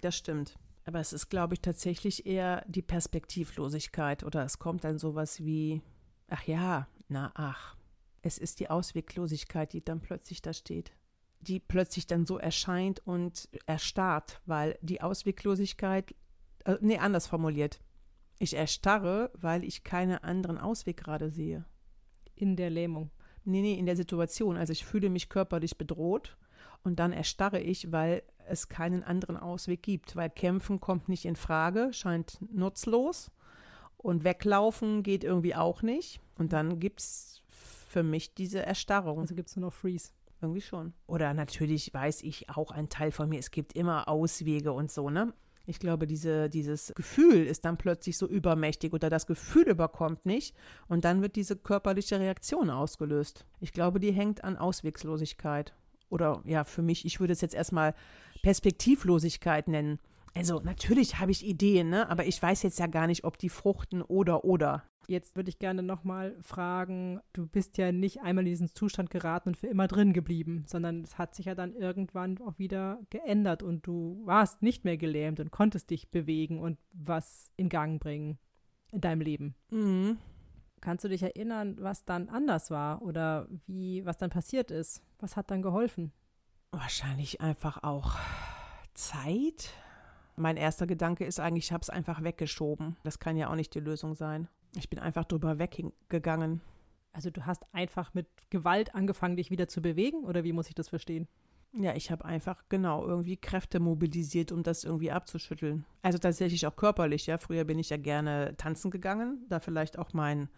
[0.02, 0.58] Das stimmt.
[0.86, 5.82] Aber es ist, glaube ich, tatsächlich eher die Perspektivlosigkeit oder es kommt dann sowas wie,
[6.28, 7.78] ach ja, na ach.
[8.24, 10.91] Es ist die Ausweglosigkeit, die dann plötzlich da steht.
[11.39, 16.15] Die plötzlich dann so erscheint und erstarrt, weil die Ausweglosigkeit,
[16.65, 17.80] äh, nee, anders formuliert.
[18.39, 21.65] Ich erstarre, weil ich keinen anderen Ausweg gerade sehe.
[22.36, 23.12] In der Lähmung.
[23.43, 24.58] Nee, nee, in der Situation.
[24.58, 26.38] Also ich fühle mich körperlich bedroht
[26.84, 31.36] und dann erstarre ich, weil es keinen anderen Ausweg gibt, weil kämpfen kommt nicht in
[31.36, 33.32] Frage, scheint nutzlos
[33.97, 36.19] und weglaufen geht irgendwie auch nicht.
[36.38, 37.41] Und dann gibt es
[37.88, 39.19] für mich diese Erstarrung.
[39.19, 40.12] Also gibt es nur noch Freeze.
[40.41, 40.93] Irgendwie schon.
[41.06, 45.12] Oder natürlich weiß ich auch ein Teil von mir, es gibt immer Auswege und so,
[45.12, 45.34] ne?
[45.65, 50.56] Ich glaube, diese, dieses Gefühl ist dann plötzlich so übermächtig oder das Gefühl überkommt nicht
[50.88, 53.45] und dann wird diese körperliche Reaktion ausgelöst.
[53.60, 55.74] Ich glaube, die hängt an Auswegslosigkeit.
[56.10, 57.93] Oder ja, für mich, ich würde es jetzt erstmal
[58.41, 60.00] Perspektivlosigkeit nennen.
[60.34, 62.10] Also natürlich habe ich Ideen, ne?
[62.10, 64.84] aber ich weiß jetzt ja gar nicht, ob die fruchten oder oder.
[65.08, 69.50] Jetzt würde ich gerne nochmal fragen, du bist ja nicht einmal in diesen Zustand geraten
[69.50, 73.62] und für immer drin geblieben, sondern es hat sich ja dann irgendwann auch wieder geändert
[73.62, 78.38] und du warst nicht mehr gelähmt und konntest dich bewegen und was in Gang bringen
[78.91, 79.56] in deinem Leben.
[79.70, 80.17] Mhm.
[80.82, 85.04] Kannst du dich erinnern, was dann anders war oder wie, was dann passiert ist?
[85.20, 86.12] Was hat dann geholfen?
[86.72, 88.15] Wahrscheinlich einfach auch
[88.94, 89.74] Zeit.
[90.41, 92.97] Mein erster Gedanke ist eigentlich, ich habe es einfach weggeschoben.
[93.04, 94.47] Das kann ja auch nicht die Lösung sein.
[94.75, 96.62] Ich bin einfach drüber weggegangen.
[97.13, 100.75] Also du hast einfach mit Gewalt angefangen, dich wieder zu bewegen oder wie muss ich
[100.75, 101.27] das verstehen?
[101.73, 105.86] Ja, ich habe einfach genau irgendwie Kräfte mobilisiert, um das irgendwie abzuschütteln.
[106.01, 107.38] Also tatsächlich auch körperlich, ja.
[107.38, 110.49] Früher bin ich ja gerne tanzen gegangen, da vielleicht auch mein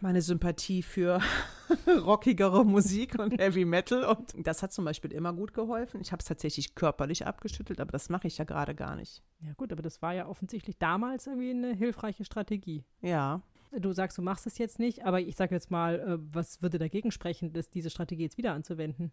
[0.00, 1.20] meine Sympathie für
[2.04, 4.04] rockigere Musik und Heavy Metal.
[4.04, 6.00] Und das hat zum Beispiel immer gut geholfen.
[6.00, 9.22] Ich habe es tatsächlich körperlich abgeschüttelt, aber das mache ich ja gerade gar nicht.
[9.40, 12.84] Ja gut, aber das war ja offensichtlich damals irgendwie eine hilfreiche Strategie.
[13.00, 13.42] Ja.
[13.76, 16.78] Du sagst, du machst es jetzt nicht, aber ich sage jetzt mal, äh, was würde
[16.78, 19.12] dagegen sprechen, dass diese Strategie jetzt wieder anzuwenden?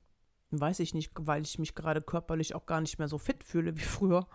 [0.51, 3.75] Weiß ich nicht, weil ich mich gerade körperlich auch gar nicht mehr so fit fühle
[3.77, 4.27] wie früher.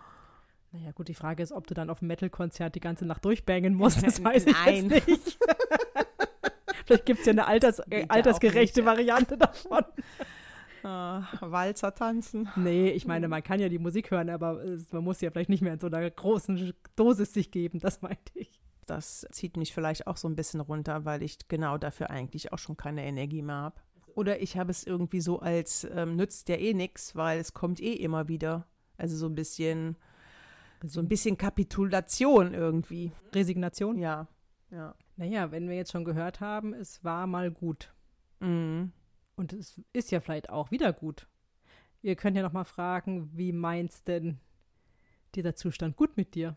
[0.71, 3.73] Naja, gut, die Frage ist, ob du dann auf dem Metal-Konzert die ganze Nacht durchbangen
[3.73, 4.01] musst.
[4.05, 4.89] Das weiß ich Nein.
[4.89, 5.37] jetzt nicht.
[6.87, 8.85] Vielleicht gibt es ja eine Alters ja altersgerechte.
[8.85, 9.83] Variante davon.
[10.83, 12.47] Ah, Walzer tanzen.
[12.55, 15.61] Nee, ich meine, man kann ja die Musik hören, aber man muss ja vielleicht nicht
[15.61, 18.61] mehr in so einer großen Dosis sich geben, das meinte ich.
[18.85, 22.59] Das zieht mich vielleicht auch so ein bisschen runter, weil ich genau dafür eigentlich auch
[22.59, 23.81] schon keine Energie mehr habe.
[24.15, 27.81] Oder ich habe es irgendwie so als ähm, nützt ja eh nix, weil es kommt
[27.81, 28.65] eh immer wieder.
[28.97, 29.97] Also so ein bisschen,
[30.83, 33.11] so ein bisschen Kapitulation irgendwie.
[33.33, 33.99] Resignation?
[33.99, 34.27] Ja,
[34.71, 34.95] ja.
[35.17, 37.93] Naja, wenn wir jetzt schon gehört haben, es war mal gut.
[38.39, 38.91] Mhm.
[39.35, 41.27] Und es ist ja vielleicht auch wieder gut.
[42.01, 44.39] Ihr könnt ja noch mal fragen, wie meinst denn
[45.35, 46.55] dieser Zustand gut mit dir?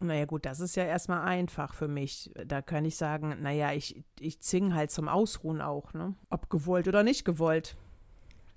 [0.00, 2.32] Naja gut, das ist ja erstmal einfach für mich.
[2.46, 6.14] Da kann ich sagen, naja, ich, ich zwing halt zum Ausruhen auch, ne?
[6.28, 7.76] Ob gewollt oder nicht gewollt.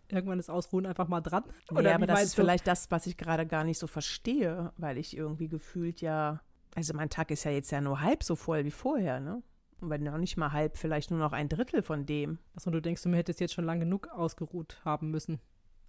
[0.10, 1.43] Irgendwann ist Ausruhen einfach mal dran?
[1.71, 2.41] Oder ja, aber das ist du?
[2.41, 6.41] vielleicht das, was ich gerade gar nicht so verstehe, weil ich irgendwie gefühlt ja,
[6.76, 9.42] also mein Tag ist ja jetzt ja nur halb so voll wie vorher, ne?
[9.80, 12.40] Und wenn noch nicht mal halb, vielleicht nur noch ein Drittel von dem.
[12.56, 15.40] Achso, du denkst, du hättest jetzt schon lang genug ausgeruht haben müssen.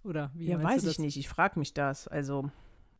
[0.03, 1.17] Oder wie ja, weiß ich nicht.
[1.17, 2.07] Ich frage mich das.
[2.07, 2.49] Also,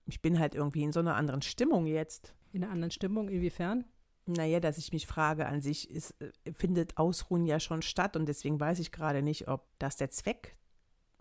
[0.06, 2.34] ich bin halt irgendwie in so einer anderen Stimmung jetzt.
[2.52, 3.86] In einer anderen Stimmung, inwiefern?
[4.26, 8.26] Naja, dass ich mich frage, an sich ist, äh, findet Ausruhen ja schon statt und
[8.26, 10.58] deswegen weiß ich gerade nicht, ob das der Zweck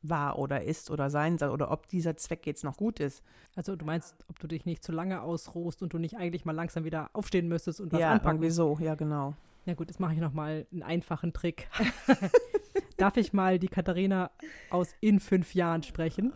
[0.08, 3.22] war oder ist oder sein soll oder ob dieser Zweck jetzt noch gut ist.
[3.54, 6.52] Also du meinst, ob du dich nicht zu lange ausruhst und du nicht eigentlich mal
[6.52, 9.34] langsam wieder aufstehen müsstest und was ja, anpacken irgendwie so, ja, genau.
[9.64, 11.68] Na gut, jetzt mache ich noch mal einen einfachen Trick.
[12.96, 14.30] Darf ich mal die Katharina
[14.70, 16.32] aus in fünf Jahren sprechen?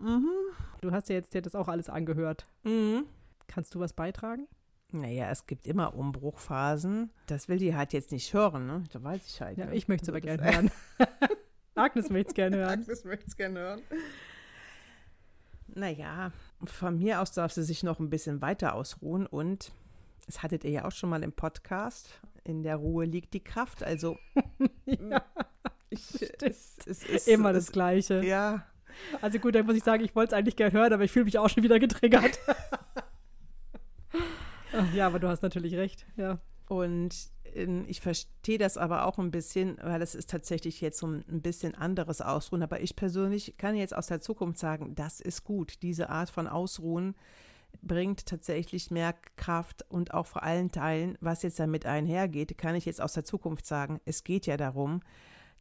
[0.00, 0.28] Mhm.
[0.80, 2.46] Du hast ja jetzt dir das auch alles angehört.
[2.64, 3.04] Mhm.
[3.46, 4.48] Kannst du was beitragen?
[4.90, 7.10] Naja, es gibt immer Umbruchphasen.
[7.26, 8.84] Das will die halt jetzt nicht hören, ne?
[8.90, 9.58] Da weiß ich halt.
[9.58, 9.74] Ja, ne?
[9.74, 10.70] ich möchte es aber gerne hören.
[11.78, 12.80] Agnes möchte es gerne hören.
[12.80, 13.82] Agnes möchte es gerne hören.
[15.68, 16.32] Naja,
[16.64, 19.72] von mir aus darf sie sich noch ein bisschen weiter ausruhen und
[20.26, 22.20] das hattet ihr ja auch schon mal im Podcast.
[22.44, 23.82] In der Ruhe liegt die Kraft.
[23.82, 24.18] Also
[24.86, 25.24] ja,
[25.90, 28.24] ich, es, es ist immer das es, Gleiche.
[28.24, 28.66] Ja,
[29.20, 31.24] Also gut, dann muss ich sagen, ich wollte es eigentlich gerne hören, aber ich fühle
[31.26, 32.38] mich auch schon wieder getriggert.
[34.72, 36.06] Ach, ja, aber du hast natürlich recht.
[36.16, 36.38] Ja.
[36.68, 37.14] Und
[37.86, 41.42] ich verstehe das aber auch ein bisschen, weil es ist tatsächlich jetzt so ein ein
[41.42, 42.62] bisschen anderes Ausruhen.
[42.62, 45.82] Aber ich persönlich kann jetzt aus der Zukunft sagen, das ist gut.
[45.82, 47.14] Diese Art von Ausruhen
[47.82, 52.86] bringt tatsächlich mehr Kraft und auch vor allen Teilen, was jetzt damit einhergeht, kann ich
[52.86, 54.00] jetzt aus der Zukunft sagen.
[54.04, 55.00] Es geht ja darum,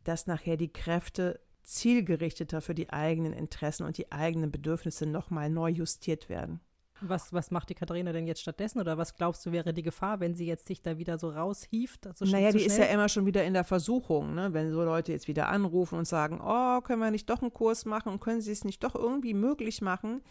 [0.03, 5.69] dass nachher die Kräfte zielgerichteter für die eigenen Interessen und die eigenen Bedürfnisse nochmal neu
[5.69, 6.61] justiert werden.
[7.01, 8.79] Was, was macht die Katharina denn jetzt stattdessen?
[8.79, 12.07] Oder was glaubst du, wäre die Gefahr, wenn sie jetzt sich da wieder so raushieft?
[12.17, 14.53] So naja, die ist ja immer schon wieder in der Versuchung, ne?
[14.53, 17.85] wenn so Leute jetzt wieder anrufen und sagen, oh, können wir nicht doch einen Kurs
[17.85, 20.21] machen und können sie es nicht doch irgendwie möglich machen,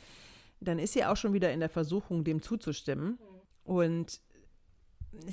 [0.60, 3.10] dann ist sie auch schon wieder in der Versuchung, dem zuzustimmen.
[3.10, 3.18] Mhm.
[3.64, 4.20] Und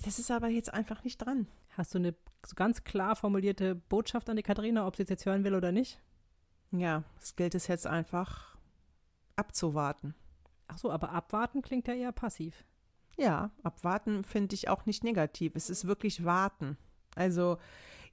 [0.04, 1.48] das ist aber jetzt einfach nicht dran.
[1.69, 2.15] Hast du eine
[2.46, 5.72] so ganz klar formulierte Botschaft an die Katharina, ob sie es jetzt hören will oder
[5.72, 6.00] nicht?
[6.72, 8.58] Ja, es gilt es jetzt einfach
[9.36, 10.15] abzuwarten.
[10.67, 12.65] Ach so, aber abwarten klingt ja eher passiv.
[13.17, 15.56] Ja, abwarten finde ich auch nicht negativ.
[15.56, 16.78] Es ist wirklich warten.
[17.15, 17.58] Also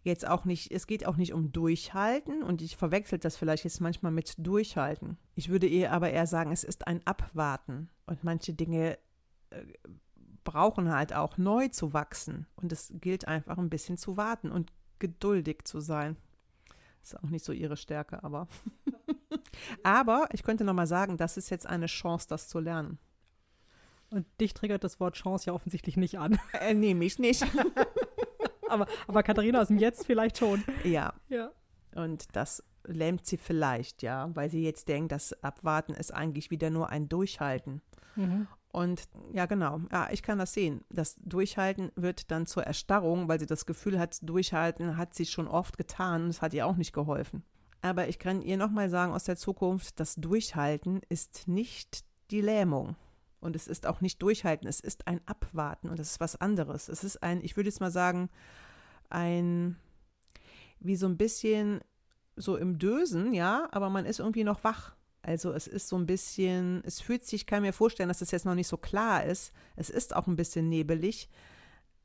[0.02, 3.80] jetzt auch nicht, es geht auch nicht um Durchhalten und ich verwechsel das vielleicht jetzt
[3.80, 5.18] manchmal mit Durchhalten.
[5.34, 8.98] Ich würde eher aber eher sagen, es ist ein Abwarten und manche Dinge
[9.50, 9.64] äh,
[10.44, 14.72] brauchen halt auch neu zu wachsen und es gilt einfach ein bisschen zu warten und
[14.98, 16.16] geduldig zu sein.
[17.02, 18.48] Ist auch nicht so ihre Stärke, aber.
[19.82, 22.98] aber ich könnte noch mal sagen, das ist jetzt eine Chance, das zu lernen.
[24.10, 26.38] Und dich triggert das Wort Chance ja offensichtlich nicht an.
[26.52, 27.44] Äh, nee, mich nicht.
[28.68, 30.64] aber, aber Katharina aus dem Jetzt vielleicht schon.
[30.84, 31.14] Ja.
[31.28, 31.50] ja.
[31.94, 36.70] Und das lähmt sie vielleicht, ja, weil sie jetzt denkt, das Abwarten ist eigentlich wieder
[36.70, 37.82] nur ein Durchhalten.
[38.16, 38.48] Mhm.
[38.72, 40.84] Und ja, genau, ja, ich kann das sehen.
[40.90, 45.48] Das Durchhalten wird dann zur Erstarrung, weil sie das Gefühl hat, Durchhalten hat sie schon
[45.48, 47.42] oft getan und es hat ihr auch nicht geholfen.
[47.82, 52.96] Aber ich kann ihr nochmal sagen aus der Zukunft, das Durchhalten ist nicht die Lähmung.
[53.40, 56.88] Und es ist auch nicht Durchhalten, es ist ein Abwarten und es ist was anderes.
[56.88, 58.28] Es ist ein, ich würde jetzt mal sagen,
[59.08, 59.76] ein,
[60.78, 61.80] wie so ein bisschen
[62.36, 64.94] so im Dösen, ja, aber man ist irgendwie noch wach.
[65.22, 68.30] Also es ist so ein bisschen, es fühlt sich, ich kann mir vorstellen, dass das
[68.30, 69.52] jetzt noch nicht so klar ist.
[69.76, 71.28] Es ist auch ein bisschen nebelig.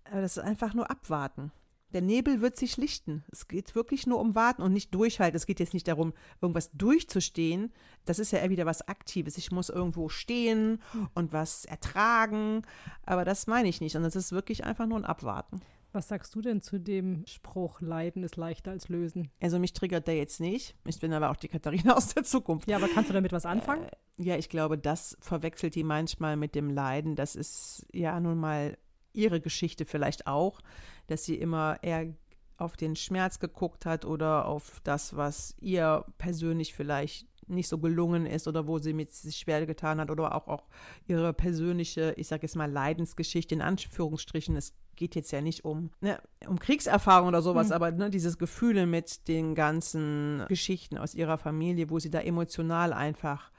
[0.05, 1.51] Aber das ist einfach nur abwarten.
[1.93, 3.23] Der Nebel wird sich lichten.
[3.31, 5.37] Es geht wirklich nur um Warten und nicht durchhalten.
[5.37, 7.71] Es geht jetzt nicht darum, irgendwas durchzustehen.
[8.05, 9.37] Das ist ja eher wieder was Aktives.
[9.37, 10.81] Ich muss irgendwo stehen
[11.13, 12.63] und was ertragen.
[13.05, 13.95] Aber das meine ich nicht.
[13.95, 15.61] Und das ist wirklich einfach nur ein Abwarten.
[15.95, 19.31] Was sagst du denn zu dem Spruch, Leiden ist leichter als Lösen?
[19.39, 20.75] Also mich triggert der jetzt nicht.
[20.85, 22.67] Ich bin aber auch die Katharina aus der Zukunft.
[22.67, 23.85] Ja, aber kannst du damit was anfangen?
[23.85, 27.15] Äh, ja, ich glaube, das verwechselt die manchmal mit dem Leiden.
[27.15, 28.77] Das ist ja nun mal
[29.15, 30.61] ihre Geschichte vielleicht auch,
[31.07, 32.13] dass sie immer eher
[32.57, 38.25] auf den Schmerz geguckt hat oder auf das, was ihr persönlich vielleicht nicht so gelungen
[38.25, 40.63] ist oder wo sie mit sich schwer getan hat oder auch, auch
[41.07, 44.55] ihre persönliche, ich sage jetzt mal, Leidensgeschichte in Anführungsstrichen.
[44.55, 47.73] Es geht jetzt ja nicht um, ne, um Kriegserfahrung oder sowas, mhm.
[47.73, 52.93] aber ne, dieses Gefühle mit den ganzen Geschichten aus ihrer Familie, wo sie da emotional
[52.93, 53.51] einfach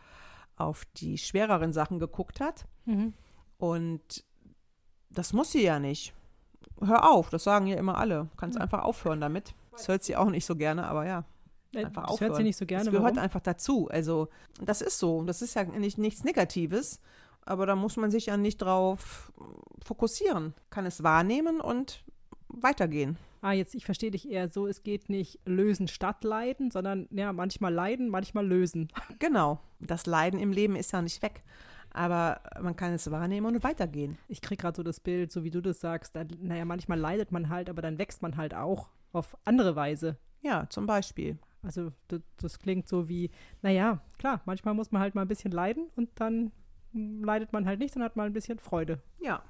[0.56, 2.66] auf die schwereren Sachen geguckt hat.
[2.86, 3.12] Mhm.
[3.58, 4.24] Und
[5.10, 6.12] das muss sie ja nicht.
[6.80, 8.28] Hör auf, das sagen ja immer alle.
[8.36, 8.62] Kannst mhm.
[8.62, 9.54] einfach aufhören damit.
[9.72, 11.24] Das hört sie auch nicht so gerne, aber ja.
[11.74, 12.30] Äh, einfach das aufhören.
[12.30, 12.84] hört sie nicht so gerne.
[12.84, 13.24] Das gehört warum?
[13.24, 13.88] einfach dazu.
[13.88, 14.28] Also,
[14.60, 15.22] das ist so.
[15.24, 17.00] Das ist ja nicht, nichts Negatives.
[17.44, 19.32] Aber da muss man sich ja nicht drauf
[19.84, 20.54] fokussieren.
[20.70, 22.04] Kann es wahrnehmen und
[22.48, 23.16] weitergehen.
[23.40, 27.32] Ah, jetzt, ich verstehe dich eher so, es geht nicht lösen statt leiden, sondern ja,
[27.32, 28.88] manchmal leiden, manchmal lösen.
[29.20, 29.60] Genau.
[29.78, 31.44] Das Leiden im Leben ist ja nicht weg.
[31.96, 34.18] Aber man kann es wahrnehmen und weitergehen.
[34.28, 36.14] Ich kriege gerade so das Bild, so wie du das sagst.
[36.14, 40.18] Da, naja, manchmal leidet man halt, aber dann wächst man halt auch auf andere Weise.
[40.42, 41.38] Ja, zum Beispiel.
[41.62, 43.30] Also das, das klingt so wie,
[43.62, 46.52] naja, klar, manchmal muss man halt mal ein bisschen leiden und dann
[46.92, 49.00] leidet man halt nicht, sondern hat mal ein bisschen Freude.
[49.18, 49.42] Ja.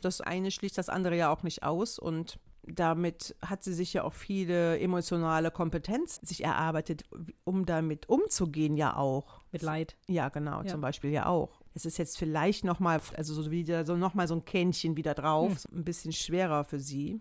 [0.00, 4.04] Das eine schließt das andere ja auch nicht aus und damit hat sie sich ja
[4.04, 7.04] auch viele emotionale Kompetenz sich erarbeitet,
[7.44, 9.40] um damit umzugehen ja auch.
[9.52, 9.96] Mit Leid.
[10.06, 10.66] Ja, genau, ja.
[10.66, 11.60] zum Beispiel ja auch.
[11.74, 15.64] Es ist jetzt vielleicht nochmal, also so wieder so nochmal so ein Kännchen wieder drauf,
[15.64, 15.80] hm.
[15.80, 17.20] ein bisschen schwerer für sie.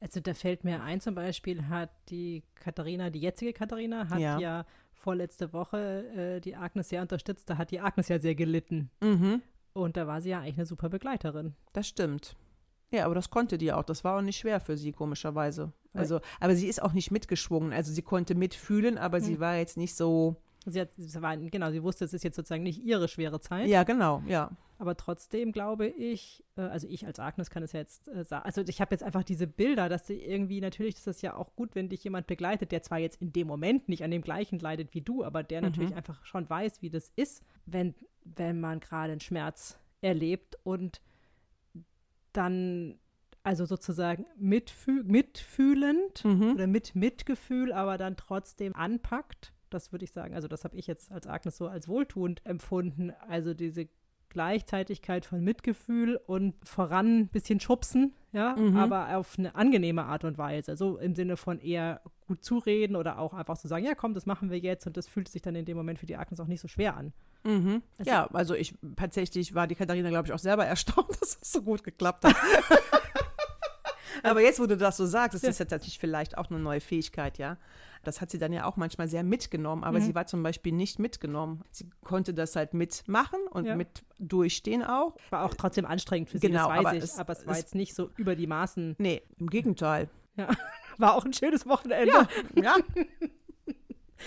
[0.00, 4.38] Also da fällt mir ein, zum Beispiel hat die Katharina, die jetzige Katharina, hat ja,
[4.38, 7.48] ja vorletzte Woche äh, die Agnes sehr unterstützt.
[7.48, 8.90] Da hat die Agnes ja sehr gelitten.
[9.00, 9.42] Mhm.
[9.74, 11.54] Und da war sie ja eigentlich eine super Begleiterin.
[11.72, 12.36] Das stimmt.
[12.92, 13.84] Ja, aber das konnte die auch.
[13.84, 15.72] Das war auch nicht schwer für sie, komischerweise.
[15.94, 17.72] Also, aber sie ist auch nicht mitgeschwungen.
[17.72, 19.24] Also sie konnte mitfühlen, aber mhm.
[19.24, 20.36] sie war jetzt nicht so.
[20.64, 23.66] Sie hat, sie war, genau, sie wusste, es ist jetzt sozusagen nicht ihre schwere Zeit.
[23.66, 24.52] Ja, genau, ja.
[24.78, 28.44] Aber trotzdem glaube ich, äh, also ich als Agnes kann es ja jetzt äh, sagen,
[28.44, 31.56] also ich habe jetzt einfach diese Bilder, dass sie irgendwie, natürlich ist das ja auch
[31.56, 34.60] gut, wenn dich jemand begleitet, der zwar jetzt in dem Moment nicht an dem gleichen
[34.60, 35.68] leidet wie du, aber der mhm.
[35.68, 41.00] natürlich einfach schon weiß, wie das ist, wenn, wenn man gerade einen Schmerz erlebt und
[42.32, 42.98] dann
[43.42, 46.52] also sozusagen mitfü mitfühlend mhm.
[46.54, 49.52] oder mit Mitgefühl, aber dann trotzdem anpackt.
[49.70, 53.10] Das würde ich sagen, also das habe ich jetzt als Agnes so als wohltuend empfunden.
[53.28, 53.88] Also diese
[54.28, 58.76] Gleichzeitigkeit von Mitgefühl und voran ein bisschen schubsen ja, Mhm.
[58.76, 60.76] aber auf eine angenehme Art und Weise.
[60.76, 64.26] So im Sinne von eher gut zureden oder auch einfach zu sagen, ja komm, das
[64.26, 66.46] machen wir jetzt und das fühlt sich dann in dem Moment für die Agnes auch
[66.46, 67.12] nicht so schwer an.
[67.44, 67.82] Mhm.
[67.98, 71.52] Also- ja, also ich tatsächlich war die Katharina, glaube ich, auch selber erstaunt, dass es
[71.52, 72.34] so gut geklappt hat.
[74.22, 75.48] Aber jetzt, wo du das so sagst, ist Ja.
[75.50, 77.56] das ja tatsächlich vielleicht auch eine neue Fähigkeit, ja.
[78.04, 80.02] Das hat sie dann ja auch manchmal sehr mitgenommen, aber Mhm.
[80.04, 81.62] sie war zum Beispiel nicht mitgenommen.
[81.70, 83.76] Sie konnte das halt mitmachen und Ja.
[83.76, 85.14] mit durchstehen auch.
[85.30, 87.52] War auch trotzdem anstrengend für sie, Genau, das weiß aber ich, es- aber es war
[87.52, 88.96] es- jetzt nicht so über die Maßen.
[88.98, 90.08] Nee, im Gegenteil.
[90.98, 92.12] War auch ein schönes Wochenende.
[92.12, 92.74] Ja, ja.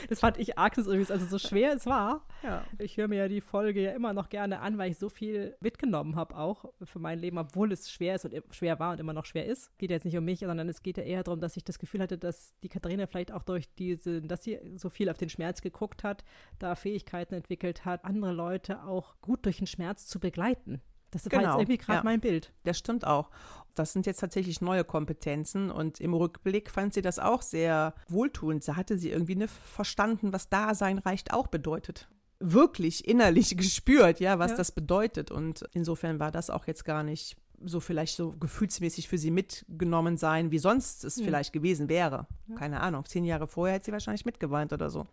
[0.09, 2.25] Das fand ich Agnes übrigens, also so schwer es war.
[2.43, 2.63] ja.
[2.79, 5.55] Ich höre mir ja die Folge ja immer noch gerne an, weil ich so viel
[5.59, 9.13] mitgenommen habe auch für mein Leben, obwohl es schwer ist und schwer war und immer
[9.13, 9.77] noch schwer ist.
[9.77, 12.01] Geht jetzt nicht um mich, sondern es geht ja eher darum, dass ich das Gefühl
[12.01, 15.61] hatte, dass die Katharina vielleicht auch durch diese, dass sie so viel auf den Schmerz
[15.61, 16.23] geguckt hat,
[16.59, 20.81] da Fähigkeiten entwickelt hat, andere Leute auch gut durch den Schmerz zu begleiten.
[21.23, 22.03] Das war Genau, jetzt irgendwie gerade ja.
[22.03, 22.51] mein Bild.
[22.63, 23.29] Das stimmt auch.
[23.73, 28.65] Das sind jetzt tatsächlich neue Kompetenzen und im Rückblick fand sie das auch sehr wohltuend.
[28.67, 32.07] Da hatte sie irgendwie ne, verstanden, was Dasein reicht auch bedeutet.
[32.39, 34.57] Wirklich innerlich gespürt, ja, was Ja.
[34.57, 35.31] das bedeutet.
[35.31, 40.17] Und insofern war das auch jetzt gar nicht so vielleicht so gefühlsmäßig für sie mitgenommen
[40.17, 41.23] sein, wie sonst es Hm.
[41.25, 42.27] vielleicht gewesen wäre.
[42.47, 42.55] Ja.
[42.55, 43.05] Keine Ahnung.
[43.05, 45.05] Zehn Jahre vorher hätte sie wahrscheinlich mitgeweint oder so.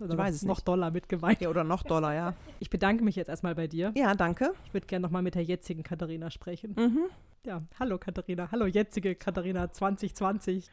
[0.00, 0.68] Oder weiß noch, es noch nicht.
[0.68, 1.40] doller mitgeweint.
[1.40, 2.34] Ja, oder noch doller, ja.
[2.60, 3.92] Ich bedanke mich jetzt erstmal bei dir.
[3.96, 4.52] Ja, danke.
[4.64, 6.74] Ich würde gerne nochmal mit der jetzigen Katharina sprechen.
[6.78, 7.06] Mhm.
[7.44, 8.50] Ja, hallo Katharina.
[8.52, 10.70] Hallo jetzige Katharina 2020.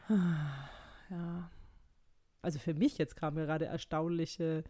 [1.09, 1.49] Ja.
[2.41, 4.63] Also für mich jetzt kam gerade erstaunliche,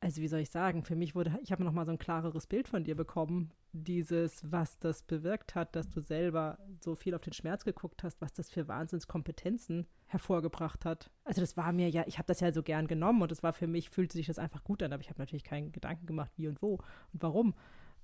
[0.00, 2.46] also wie soll ich sagen, für mich wurde, ich habe noch mal so ein klareres
[2.46, 7.22] Bild von dir bekommen, dieses, was das bewirkt hat, dass du selber so viel auf
[7.22, 11.10] den Schmerz geguckt hast, was das für Wahnsinnskompetenzen hervorgebracht hat.
[11.24, 13.52] Also das war mir ja, ich habe das ja so gern genommen und es war
[13.52, 16.30] für mich, fühlte sich das einfach gut an, aber ich habe natürlich keinen Gedanken gemacht,
[16.36, 16.74] wie und wo
[17.12, 17.54] und warum.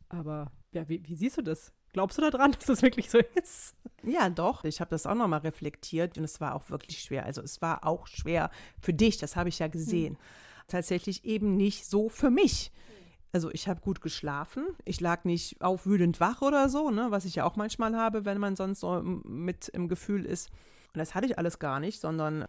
[0.09, 1.73] Aber ja, wie, wie siehst du das?
[1.93, 3.75] Glaubst du daran, dass das wirklich so ist?
[4.03, 4.65] Ja, doch.
[4.65, 7.25] Ich habe das auch nochmal reflektiert und es war auch wirklich schwer.
[7.25, 8.51] Also es war auch schwer
[8.81, 10.19] für dich, das habe ich ja gesehen.
[10.73, 12.73] Tatsächlich eben nicht so für mich.
[13.31, 14.67] Also ich habe gut geschlafen.
[14.87, 18.39] Ich lag nicht aufwühlend wach oder so, ne, was ich ja auch manchmal habe, wenn
[18.39, 20.49] man sonst so mit im Gefühl ist.
[20.95, 22.47] Und das hatte ich alles gar nicht, sondern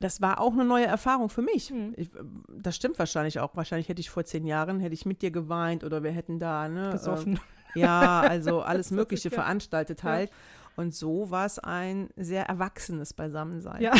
[0.00, 1.68] das war auch eine neue Erfahrung für mich.
[1.70, 1.94] Hm.
[1.96, 2.10] Ich,
[2.48, 3.54] das stimmt wahrscheinlich auch.
[3.54, 6.68] Wahrscheinlich hätte ich vor zehn Jahren, hätte ich mit dir geweint oder wir hätten da,
[6.68, 7.36] ne, Besoffen.
[7.76, 10.34] äh, ja, also alles Mögliche veranstaltet Ja.
[10.76, 13.82] Und so war es ein sehr erwachsenes Beisammensein.
[13.82, 13.92] Ja.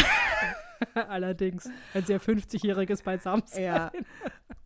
[0.95, 1.69] Allerdings.
[1.95, 3.63] Ein sehr 50-jähriges Beisammensein.
[3.63, 3.93] Ja.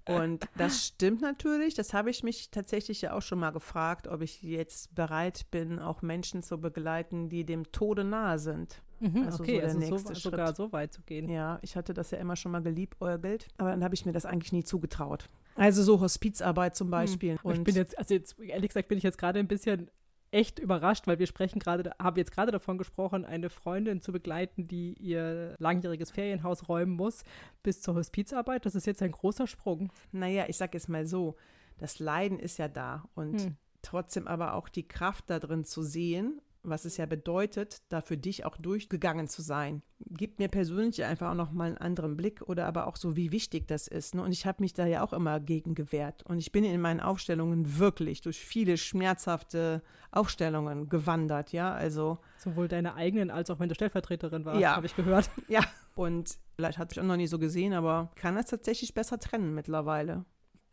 [0.07, 1.75] Und das stimmt natürlich.
[1.75, 5.79] Das habe ich mich tatsächlich ja auch schon mal gefragt, ob ich jetzt bereit bin,
[5.79, 8.83] auch Menschen zu begleiten, die dem Tode nahe sind.
[9.01, 11.29] Mhm, Also so okay, der also so, sogar so weit zu gehen.
[11.29, 14.27] Ja, ich hatte das ja immer schon mal geliebäugelt, aber dann habe ich mir das
[14.27, 15.29] eigentlich nie zugetraut.
[15.57, 17.38] Also so Hospizarbeit zum Beispiel.
[17.43, 19.90] Und ich bin jetzt, also jetzt, ehrlich gesagt, bin ich jetzt gerade ein bisschen
[20.35, 24.66] echt überrascht, weil wir sprechen gerade, haben jetzt gerade davon gesprochen, eine Freundin zu begleiten,
[24.66, 27.23] die ihr langjähriges Ferienhaus räumen muss,
[27.62, 28.66] bis zur Hospizarbeit.
[28.66, 29.92] Das ist jetzt ein großer Sprung.
[30.12, 31.37] naja, ich sage es mal so,
[31.79, 33.57] das Leiden ist ja da und Hm.
[33.83, 38.16] trotzdem aber auch die Kraft da drin zu sehen, was es ja bedeutet, da für
[38.16, 39.83] dich auch durchgegangen zu sein.
[40.07, 43.68] Gibt mir persönlich einfach auch nochmal einen anderen Blick oder aber auch so, wie wichtig
[43.68, 44.14] das ist.
[44.14, 44.22] Ne?
[44.22, 46.22] Und ich habe mich da ja auch immer gegen gewehrt.
[46.24, 52.68] Und ich bin in meinen Aufstellungen wirklich durch viele schmerzhafte Aufstellungen gewandert, ja, also Sowohl
[52.68, 54.77] deine eigenen als auch wenn du Stellvertreterin warst, Ja.
[54.77, 55.31] habe ich gehört.
[55.48, 55.61] ja.
[55.94, 59.55] Und vielleicht hat mich auch noch nie so gesehen, aber kann das tatsächlich besser trennen
[59.55, 60.24] mittlerweile.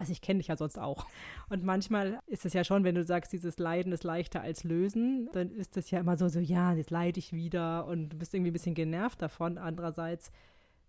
[0.02, 1.06] Also ich kenne dich ja sonst auch.
[1.50, 5.30] Und manchmal ist es ja schon, wenn du sagst, dieses Leiden ist leichter als lösen,
[5.32, 8.34] dann ist es ja immer so, so, ja, jetzt leide ich wieder und du bist
[8.34, 9.60] irgendwie ein bisschen genervt davon.
[9.60, 10.32] Andererseits,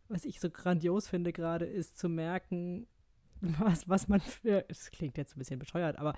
[0.08, 2.86] was ich so grandios finde gerade, ist zu merken,
[3.42, 6.14] was, was man für, es klingt jetzt ein bisschen bescheuert, aber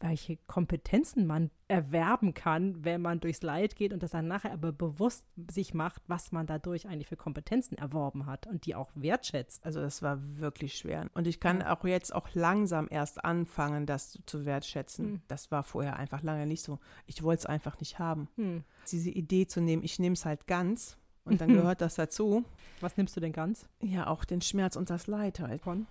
[0.00, 4.72] welche Kompetenzen man erwerben kann, wenn man durchs Leid geht und das dann nachher aber
[4.72, 9.64] bewusst sich macht, was man dadurch eigentlich für Kompetenzen erworben hat und die auch wertschätzt.
[9.66, 11.10] Also das war wirklich schwer.
[11.14, 15.06] Und ich kann auch jetzt auch langsam erst anfangen, das zu, zu wertschätzen.
[15.06, 15.22] Hm.
[15.28, 16.78] Das war vorher einfach lange nicht so.
[17.06, 18.28] Ich wollte es einfach nicht haben.
[18.36, 18.64] Hm.
[18.90, 22.44] Diese Idee zu nehmen, ich nehme es halt ganz und dann gehört das dazu.
[22.80, 23.68] Was nimmst du denn ganz?
[23.82, 25.62] Ja, auch den Schmerz und das Leid halt.
[25.62, 25.86] Von?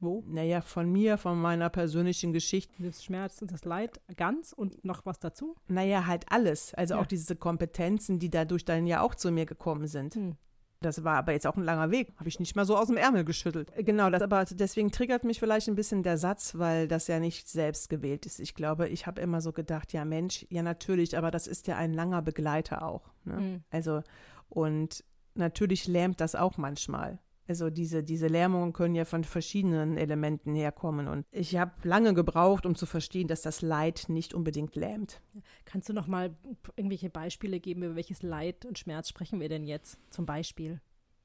[0.00, 0.24] Wo?
[0.26, 2.72] Naja, von mir, von meiner persönlichen Geschichte.
[2.78, 5.56] Das Schmerz und das Leid ganz und noch was dazu?
[5.68, 6.72] Naja, halt alles.
[6.74, 7.00] Also Ja.
[7.00, 10.14] auch diese Kompetenzen, die dadurch dann ja auch zu mir gekommen sind.
[10.14, 10.36] Hm.
[10.82, 12.14] Das war aber jetzt auch ein langer Weg.
[12.16, 13.70] Habe ich nicht mal so aus dem Ärmel geschüttelt.
[13.76, 17.50] Genau, das, aber deswegen triggert mich vielleicht ein bisschen der Satz, weil das ja nicht
[17.50, 18.40] selbst gewählt ist.
[18.40, 21.76] Ich glaube, ich habe immer so gedacht, ja Mensch, ja natürlich, aber das ist ja
[21.76, 23.12] ein langer Begleiter auch.
[23.24, 23.36] Ne?
[23.36, 23.64] Hm.
[23.70, 24.02] Also,
[24.48, 27.18] und natürlich lähmt das auch manchmal.
[27.50, 31.08] Also diese, diese Lähmungen können ja von verschiedenen Elementen herkommen.
[31.08, 35.20] Und ich habe lange gebraucht, um zu verstehen, dass das Leid nicht unbedingt lähmt.
[35.64, 36.32] Kannst du noch mal
[36.76, 40.80] irgendwelche Beispiele geben, über welches Leid und Schmerz sprechen wir denn jetzt zum Beispiel?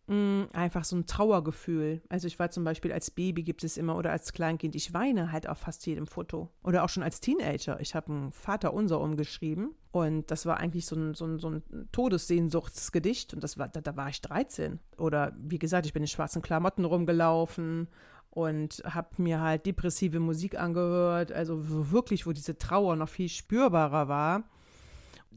[0.07, 2.01] Mm, einfach so ein Trauergefühl.
[2.09, 5.31] Also ich war zum Beispiel als Baby gibt es immer oder als Kleinkind, ich weine
[5.31, 6.51] halt auf fast jedem Foto.
[6.63, 7.79] Oder auch schon als Teenager.
[7.79, 11.49] Ich habe ein Vater unser umgeschrieben und das war eigentlich so ein, so ein, so
[11.49, 14.79] ein Todessehnsuchtsgedicht und das war, da, da war ich 13.
[14.97, 17.87] Oder wie gesagt, ich bin in schwarzen Klamotten rumgelaufen
[18.29, 24.07] und habe mir halt depressive Musik angehört, also wirklich, wo diese Trauer noch viel spürbarer
[24.07, 24.43] war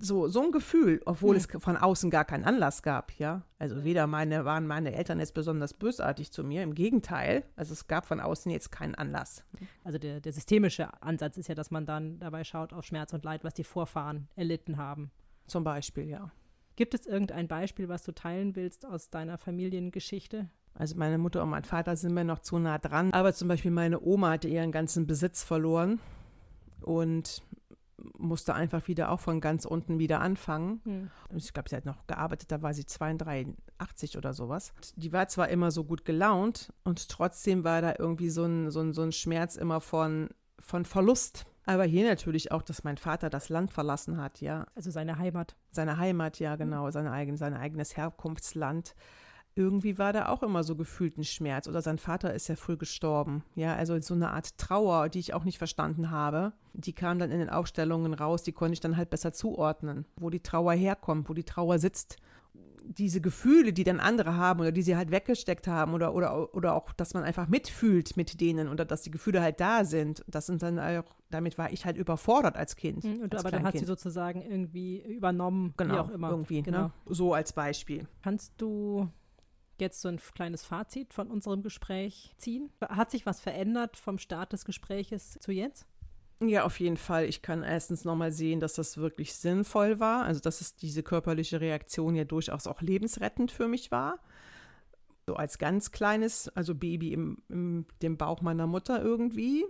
[0.01, 1.45] so, so ein Gefühl, obwohl hm.
[1.57, 3.43] es von außen gar keinen Anlass gab, ja.
[3.59, 7.45] Also weder meine, waren meine Eltern jetzt besonders bösartig zu mir, im Gegenteil.
[7.57, 9.45] Also es gab von außen jetzt keinen Anlass.
[9.85, 13.25] Also der, der systemische Ansatz ist ja, dass man dann dabei schaut auf Schmerz und
[13.25, 15.11] Leid, was die Vorfahren erlitten haben.
[15.47, 16.31] Zum Beispiel, ja.
[16.77, 20.49] Gibt es irgendein Beispiel, was du teilen willst aus deiner Familiengeschichte?
[20.75, 23.13] Also meine Mutter und mein Vater sind mir noch zu nah dran.
[23.13, 25.99] Aber zum Beispiel meine Oma hatte ihren ganzen Besitz verloren.
[26.81, 27.43] Und
[28.17, 30.81] musste einfach wieder auch von ganz unten wieder anfangen.
[30.85, 31.11] Hm.
[31.37, 34.73] Ich glaube, sie hat noch gearbeitet, da war sie 82 oder sowas.
[34.97, 38.81] Die war zwar immer so gut gelaunt und trotzdem war da irgendwie so ein, so
[38.81, 40.29] ein, so ein Schmerz immer von,
[40.59, 41.47] von Verlust.
[41.67, 44.67] Aber hier natürlich auch, dass mein Vater das Land verlassen hat, ja.
[44.75, 45.55] Also seine Heimat.
[45.71, 48.95] Seine Heimat, ja, genau, seine eigen, sein eigenes Herkunftsland
[49.59, 51.67] irgendwie war da auch immer so gefühlt ein Schmerz.
[51.67, 53.43] Oder sein Vater ist ja früh gestorben.
[53.57, 56.53] Ja, also so eine Art Trauer, die ich auch nicht verstanden habe.
[56.75, 60.31] Die kam dann in den Aufstellungen raus, die konnte ich dann halt besser zuordnen, wo
[60.31, 62.19] die Trauer herkommt, wo die Trauer sitzt.
[62.85, 66.75] Diese Gefühle, die dann andere haben oder die sie halt weggesteckt haben oder, oder, oder
[66.75, 70.25] auch, dass man einfach mitfühlt mit denen oder dass die Gefühle halt da sind.
[70.29, 73.05] Das sind dann auch, damit war ich halt überfordert als Kind.
[73.05, 76.31] Mhm, als aber dann hat sie sozusagen irgendwie übernommen, genau, wie auch immer.
[76.31, 76.83] Irgendwie, genau.
[76.85, 76.93] Ne?
[77.07, 78.07] So als Beispiel.
[78.23, 79.09] Kannst du
[79.81, 82.71] jetzt so ein kleines Fazit von unserem Gespräch ziehen?
[82.81, 85.87] Hat sich was verändert vom Start des Gespräches zu jetzt?
[86.41, 87.25] Ja, auf jeden Fall.
[87.25, 90.25] Ich kann erstens nochmal sehen, dass das wirklich sinnvoll war.
[90.25, 94.21] Also, dass es diese körperliche Reaktion ja durchaus auch lebensrettend für mich war.
[95.27, 99.67] So als ganz kleines, also Baby im, im dem Bauch meiner Mutter irgendwie.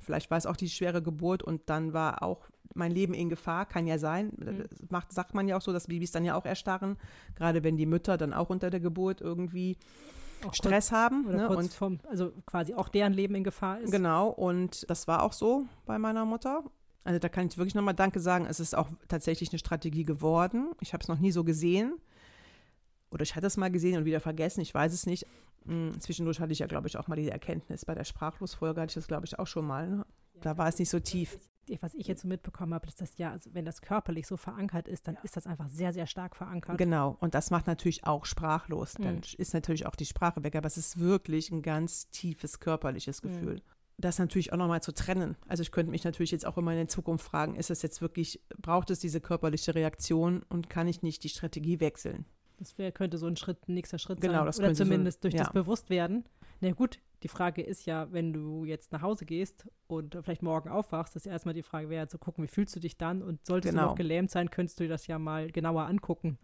[0.00, 3.66] Vielleicht war es auch die schwere Geburt und dann war auch mein Leben in Gefahr,
[3.66, 4.32] kann ja sein.
[4.36, 4.64] Mhm.
[4.90, 6.96] Macht, sagt man ja auch so, dass Babys dann ja auch erstarren,
[7.34, 9.76] gerade wenn die Mütter dann auch unter der Geburt irgendwie
[10.46, 11.24] auch Stress kurz, haben.
[11.24, 11.48] Ne?
[11.48, 13.90] und vom, also quasi auch deren Leben in Gefahr ist.
[13.90, 16.64] Genau, und das war auch so bei meiner Mutter.
[17.04, 18.46] Also da kann ich wirklich nochmal Danke sagen.
[18.46, 20.70] Es ist auch tatsächlich eine Strategie geworden.
[20.80, 21.94] Ich habe es noch nie so gesehen.
[23.10, 25.26] Oder ich hatte es mal gesehen und wieder vergessen, ich weiß es nicht.
[25.66, 27.84] Hm, zwischendurch hatte ich ja, glaube ich, auch mal diese Erkenntnis.
[27.84, 29.88] Bei der Sprachlosfolge hatte ich das, glaube ich, auch schon mal.
[29.88, 30.06] Ne?
[30.40, 31.38] Da war es nicht so tief
[31.80, 34.88] was ich jetzt so mitbekommen habe, ist das ja, also wenn das körperlich so verankert
[34.88, 36.78] ist, dann ist das einfach sehr, sehr stark verankert.
[36.78, 38.98] Genau, und das macht natürlich auch sprachlos.
[38.98, 39.02] Mhm.
[39.02, 43.22] Dann ist natürlich auch die Sprache weg, aber es ist wirklich ein ganz tiefes körperliches
[43.22, 43.28] mhm.
[43.28, 43.54] Gefühl.
[43.54, 43.62] Mhm.
[43.98, 45.36] Das natürlich auch nochmal zu trennen.
[45.46, 48.00] Also ich könnte mich natürlich jetzt auch immer in der Zukunft fragen, ist es jetzt
[48.00, 52.24] wirklich, braucht es diese körperliche Reaktion und kann ich nicht die Strategie wechseln?
[52.62, 54.46] Das wär, könnte so ein Schritt, ein nächster Schritt genau, sein.
[54.46, 55.44] Das Oder zumindest so, durch ja.
[55.44, 56.24] das Bewusstwerden.
[56.60, 60.68] Na gut, die Frage ist ja, wenn du jetzt nach Hause gehst und vielleicht morgen
[60.68, 63.72] aufwachst, ist erstmal die Frage wäre zu gucken, wie fühlst du dich dann und solltest
[63.72, 63.82] genau.
[63.82, 66.38] du noch gelähmt sein, könntest du dir das ja mal genauer angucken.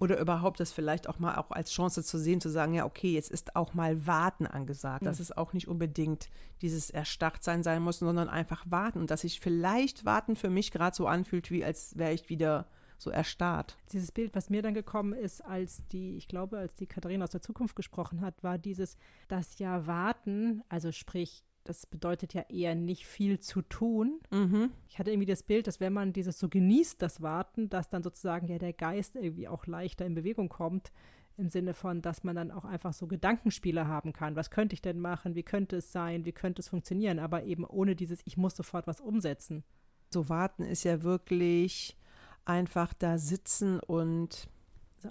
[0.00, 3.12] Oder überhaupt das vielleicht auch mal auch als Chance zu sehen, zu sagen, ja, okay,
[3.12, 5.06] jetzt ist auch mal Warten angesagt, mhm.
[5.06, 6.28] dass es auch nicht unbedingt
[6.60, 10.96] dieses Erstarrtsein sein muss, sondern einfach warten und dass sich vielleicht Warten für mich gerade
[10.96, 12.66] so anfühlt, wie als wäre ich wieder
[13.02, 13.76] so erstarrt.
[13.92, 17.30] Dieses Bild, was mir dann gekommen ist, als die, ich glaube, als die Katharina aus
[17.30, 18.96] der Zukunft gesprochen hat, war dieses,
[19.28, 24.20] das ja warten, also sprich, das bedeutet ja eher nicht viel zu tun.
[24.30, 24.70] Mhm.
[24.88, 28.02] Ich hatte irgendwie das Bild, dass wenn man dieses so genießt, das Warten, dass dann
[28.02, 30.92] sozusagen ja der Geist irgendwie auch leichter in Bewegung kommt,
[31.36, 34.36] im Sinne von, dass man dann auch einfach so Gedankenspiele haben kann.
[34.36, 35.34] Was könnte ich denn machen?
[35.34, 36.24] Wie könnte es sein?
[36.24, 37.18] Wie könnte es funktionieren?
[37.18, 39.64] Aber eben ohne dieses, ich muss sofort was umsetzen.
[40.10, 41.96] So warten ist ja wirklich
[42.44, 44.48] einfach da sitzen und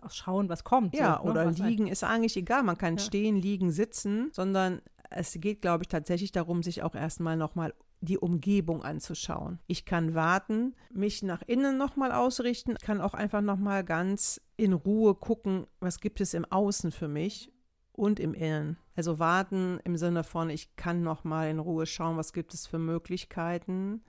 [0.02, 0.96] auch schauen, was kommt.
[0.96, 1.32] Ja, so, ne?
[1.32, 2.64] oder liegen ist eigentlich egal.
[2.64, 3.04] Man kann ja.
[3.04, 8.18] stehen, liegen, sitzen, sondern es geht, glaube ich, tatsächlich darum, sich auch erstmal nochmal die
[8.18, 9.60] Umgebung anzuschauen.
[9.68, 15.14] Ich kann warten, mich nach innen nochmal ausrichten, kann auch einfach nochmal ganz in Ruhe
[15.14, 17.52] gucken, was gibt es im Außen für mich
[17.92, 18.78] und im Innen.
[18.96, 22.80] Also warten im Sinne von, ich kann nochmal in Ruhe schauen, was gibt es für
[22.80, 24.02] Möglichkeiten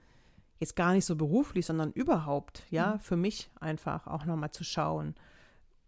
[0.59, 2.99] jetzt gar nicht so beruflich, sondern überhaupt, ja, mhm.
[2.99, 5.15] für mich einfach auch nochmal zu schauen,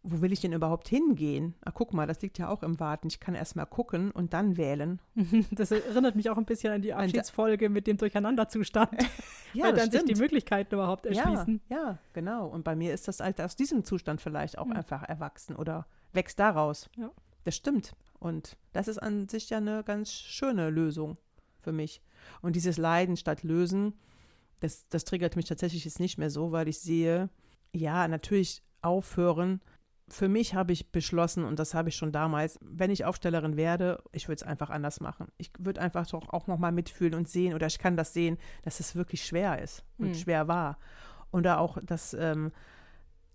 [0.07, 1.55] wo will ich denn überhaupt hingehen?
[1.61, 3.07] Ach, guck mal, das liegt ja auch im Warten.
[3.07, 4.99] Ich kann erst mal gucken und dann wählen.
[5.51, 8.91] Das erinnert mich auch ein bisschen an die Abschiedsfolge mit dem Durcheinanderzustand.
[9.53, 10.07] ja, weil dann stimmt.
[10.07, 11.61] sich die Möglichkeiten überhaupt erschließen.
[11.70, 12.47] Ja, ja, genau.
[12.47, 14.74] Und bei mir ist das halt aus diesem Zustand vielleicht auch mhm.
[14.74, 16.89] einfach erwachsen oder wächst daraus.
[16.97, 17.09] Ja.
[17.43, 17.95] Das stimmt.
[18.20, 21.18] Und das ist an sich ja eine ganz schöne Lösung
[21.61, 22.01] für mich.
[22.41, 23.93] Und dieses Leiden statt Lösen,
[24.60, 27.30] das, das triggert mich tatsächlich jetzt nicht mehr so, weil ich sehe,
[27.74, 29.62] ja, natürlich aufhören.
[30.08, 34.03] Für mich habe ich beschlossen, und das habe ich schon damals, wenn ich Aufstellerin werde,
[34.12, 35.28] ich würde es einfach anders machen.
[35.38, 38.80] Ich würde einfach doch auch nochmal mitfühlen und sehen, oder ich kann das sehen, dass
[38.80, 40.16] es wirklich schwer ist und Hm.
[40.16, 40.78] schwer war.
[41.32, 42.51] Oder auch, dass ähm,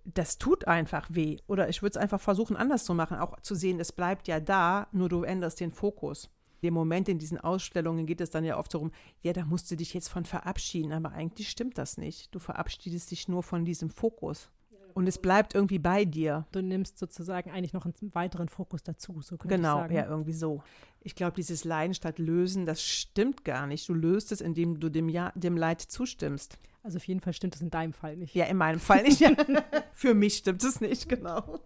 [0.05, 1.39] das tut einfach weh.
[1.47, 4.41] Oder ich würde es einfach versuchen, anders zu machen, auch zu sehen, es bleibt ja
[4.41, 6.31] da, nur du änderst den Fokus.
[6.61, 8.91] Im Moment in diesen Ausstellungen geht es dann ja oft darum,
[9.23, 12.35] ja, da musst du dich jetzt von verabschieden, aber eigentlich stimmt das nicht.
[12.35, 14.51] Du verabschiedest dich nur von diesem Fokus.
[14.93, 16.47] Und es bleibt irgendwie bei dir.
[16.51, 19.95] Du nimmst sozusagen eigentlich noch einen weiteren Fokus dazu, so könnte Genau, ich sagen.
[19.95, 20.63] ja, irgendwie so.
[21.01, 23.89] Ich glaube, dieses Leiden statt Lösen, das stimmt gar nicht.
[23.89, 26.59] Du löst es, indem du dem, ja, dem Leid zustimmst.
[26.83, 28.35] Also auf jeden Fall stimmt es in deinem Fall nicht.
[28.35, 29.23] Ja, in meinem Fall nicht.
[29.93, 31.61] Für mich stimmt es nicht, genau.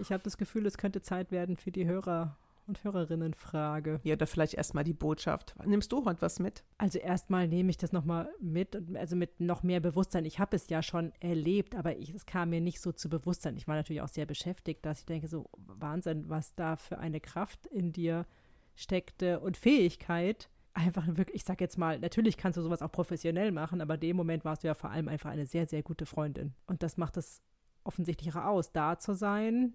[0.00, 2.36] Ich habe das Gefühl, es könnte Zeit werden für die Hörer
[2.68, 4.00] und Hörerinnenfrage.
[4.04, 5.54] Ja, oder vielleicht erstmal die Botschaft.
[5.64, 6.62] Nimmst du heute was mit?
[6.76, 10.24] Also erstmal nehme ich das nochmal mit, und- also mit noch mehr Bewusstsein.
[10.24, 13.56] Ich habe es ja schon erlebt, aber es kam mir nicht so zu Bewusstsein.
[13.56, 17.20] Ich war natürlich auch sehr beschäftigt, dass ich denke, so Wahnsinn, was da für eine
[17.20, 18.26] Kraft in dir
[18.74, 20.50] steckte und Fähigkeit.
[20.74, 24.00] Einfach wirklich, ich sag jetzt mal, natürlich kannst du sowas auch professionell machen, aber in
[24.00, 26.54] dem Moment warst du ja vor allem einfach eine sehr, sehr gute Freundin.
[26.66, 27.42] Und das macht es
[27.82, 29.74] offensichtlicher aus, da zu sein,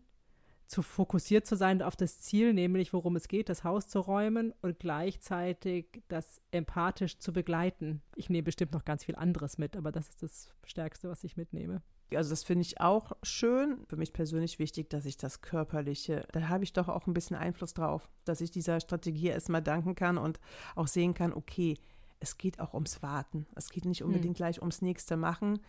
[0.68, 4.54] zu fokussiert zu sein auf das Ziel, nämlich worum es geht, das Haus zu räumen
[4.62, 8.02] und gleichzeitig das empathisch zu begleiten.
[8.16, 11.38] Ich nehme bestimmt noch ganz viel anderes mit, aber das ist das Stärkste, was ich
[11.38, 11.82] mitnehme.
[12.16, 13.86] Also das finde ich auch schön.
[13.88, 17.36] Für mich persönlich wichtig, dass ich das Körperliche, da habe ich doch auch ein bisschen
[17.36, 20.40] Einfluss drauf, dass ich dieser Strategie erstmal danken kann und
[20.76, 21.78] auch sehen kann, okay,
[22.20, 23.48] es geht auch ums Warten.
[23.56, 25.60] Es geht nicht unbedingt gleich ums nächste Machen.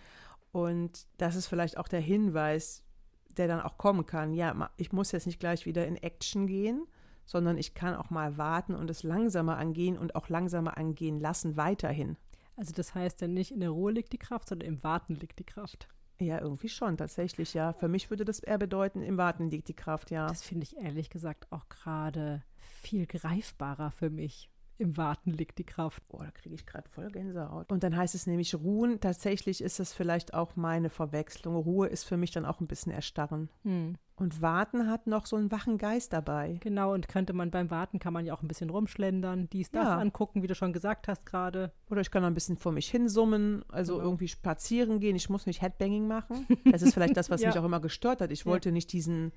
[0.53, 2.85] Und das ist vielleicht auch der Hinweis,
[3.35, 4.33] der dann auch kommen kann.
[4.33, 6.87] Ja, ich muss jetzt nicht gleich wieder in Action gehen,
[7.25, 11.57] sondern ich kann auch mal warten und es langsamer angehen und auch langsamer angehen lassen
[11.57, 12.17] weiterhin.
[12.57, 15.39] Also das heißt ja nicht in der Ruhe liegt die Kraft, sondern im Warten liegt
[15.39, 15.89] die Kraft.
[16.21, 17.73] Ja, irgendwie schon, tatsächlich, ja.
[17.73, 20.29] Für mich würde das eher bedeuten, im Warten liegt die Kraft, ja.
[20.29, 24.49] Das finde ich ehrlich gesagt auch gerade viel greifbarer für mich.
[24.77, 26.03] Im Warten liegt die Kraft.
[26.09, 27.71] Boah, da kriege ich gerade voll Gänsehaut.
[27.71, 28.99] Und dann heißt es nämlich ruhen.
[29.01, 31.55] Tatsächlich ist das vielleicht auch meine Verwechslung.
[31.57, 33.51] Ruhe ist für mich dann auch ein bisschen erstarren.
[33.63, 33.95] Hm.
[34.17, 36.59] Und warten hat noch so einen wachen Geist dabei.
[36.61, 39.85] Genau, und könnte man beim Warten, kann man ja auch ein bisschen rumschlendern, dies, das
[39.87, 39.99] Ja.
[39.99, 41.73] angucken, wie du schon gesagt hast gerade.
[41.91, 44.05] Oder ich kann noch ein bisschen vor mich hinsummen, also Genau.
[44.07, 45.15] irgendwie spazieren gehen.
[45.17, 46.47] Ich muss nicht Headbanging machen.
[46.79, 47.49] Das ist vielleicht das, was Ja.
[47.49, 48.31] mich auch immer gestört hat.
[48.33, 48.47] Ich Ja.
[48.47, 49.33] wollte nicht diesen,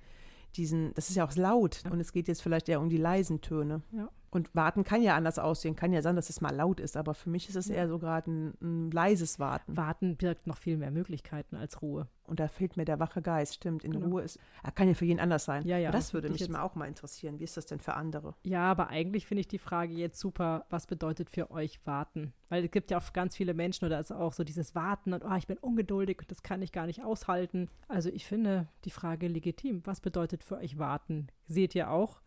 [0.56, 1.84] diesen, das ist ja auch laut.
[1.92, 3.82] Und es geht jetzt vielleicht eher um die leisen Töne.
[3.92, 4.10] Ja.
[4.30, 5.76] Und warten kann ja anders aussehen.
[5.76, 7.98] Kann ja sein, dass es mal laut ist, aber für mich ist es eher so
[7.98, 9.78] gerade ein, ein leises Warten.
[9.78, 12.08] Warten birgt noch viel mehr Möglichkeiten als Ruhe.
[12.26, 13.86] Und da fehlt mir der wache Geist, stimmt.
[13.86, 14.08] In Genau.
[14.08, 15.66] Ruhe ist, er kann ja für jeden anders sein.
[15.66, 17.40] Ja, ja, das würde ich mich jetzt- auch mal interessieren.
[17.40, 18.36] Wie ist das denn für andere?
[18.44, 22.34] Ja, aber eigentlich finde ich die Frage jetzt super, was bedeutet für euch warten?
[22.50, 25.24] Weil es gibt ja auch ganz viele Menschen oder ist auch so dieses Warten und
[25.24, 27.70] oh, ich bin ungeduldig und das kann ich gar nicht aushalten.
[27.88, 29.82] Also ich finde die Frage legitim.
[29.86, 31.28] Was bedeutet für euch warten?
[31.46, 32.20] Seht ihr auch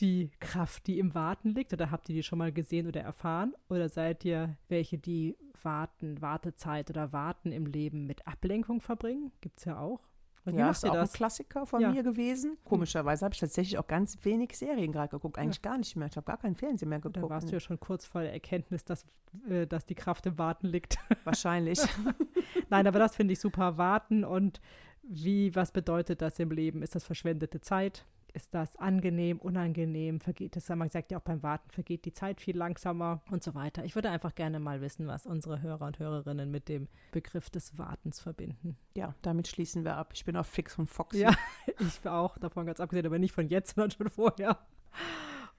[0.00, 3.54] die Kraft, die im Warten liegt oder habt ihr die schon mal gesehen oder erfahren?
[3.68, 9.32] Oder seid ihr welche, die warten, Wartezeit oder Warten im Leben mit Ablenkung verbringen?
[9.40, 10.00] Gibt es ja auch.
[10.44, 11.12] Und ja, ist auch das?
[11.12, 11.90] ein Klassiker von Ja.
[11.90, 12.56] mir gewesen.
[12.64, 15.38] Komischerweise habe ich tatsächlich auch ganz wenig Serien gerade geguckt.
[15.38, 16.06] Eigentlich gar nicht mehr.
[16.06, 17.30] Ich habe gar keinen Fernsehen mehr Da geguckt.
[17.30, 19.04] warst du ja schon kurz vor der Erkenntnis, dass,
[19.48, 20.98] äh, dass die Kraft im Warten liegt.
[21.24, 21.80] Wahrscheinlich.
[22.70, 23.76] Nein, aber das finde ich super.
[23.76, 24.60] Warten und
[25.02, 26.82] wie, was bedeutet das im Leben?
[26.82, 28.06] Ist das verschwendete Zeit?
[28.36, 30.20] Ist das angenehm, unangenehm?
[30.20, 33.54] Vergeht es, man sagt ja auch beim Warten, vergeht die Zeit viel langsamer und so
[33.54, 33.82] weiter.
[33.86, 37.78] Ich würde einfach gerne mal wissen, was unsere Hörer und Hörerinnen mit dem Begriff des
[37.78, 38.76] Wartens verbinden.
[38.94, 40.12] ja, damit schließen wir ab.
[40.14, 41.20] Ich bin auf Fix und Foxy.
[41.20, 41.34] Ja,
[41.78, 44.58] ich auch, davon ganz abgesehen, aber nicht von jetzt, sondern schon vorher.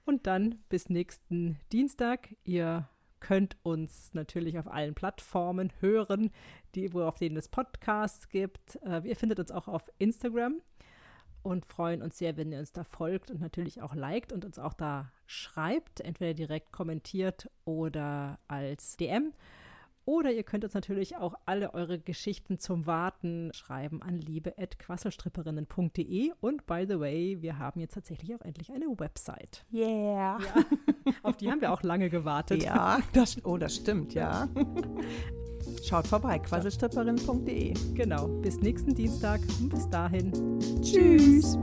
[0.04, 2.36] Und dann bis nächsten Dienstag.
[2.44, 6.30] Ihr könnt uns natürlich auf allen Plattformen hören,
[6.76, 8.78] die, wo, auf denen es Podcasts gibt.
[8.86, 10.60] Äh, ihr findet uns auch auf Instagram
[11.42, 14.58] und freuen uns sehr, wenn ihr uns da folgt und natürlich auch liked und uns
[14.58, 19.32] auch da schreibt, entweder direkt kommentiert oder als DM.
[20.08, 26.32] Oder ihr könnt uns natürlich auch alle eure Geschichten zum Warten schreiben an liebe.quasselstripperinnen.de.
[26.40, 29.66] Und by the way, wir haben jetzt tatsächlich auch endlich eine Website.
[29.70, 30.38] Yeah.
[31.22, 32.62] Auf die haben wir auch lange gewartet.
[32.62, 34.48] Ja, das, oh, das stimmt, ja.
[35.84, 37.74] Schaut vorbei, quasselstripperin.de.
[37.94, 38.28] Genau.
[38.42, 39.40] Bis nächsten Dienstag.
[39.60, 40.32] Und bis dahin.
[40.82, 41.58] Tschüss.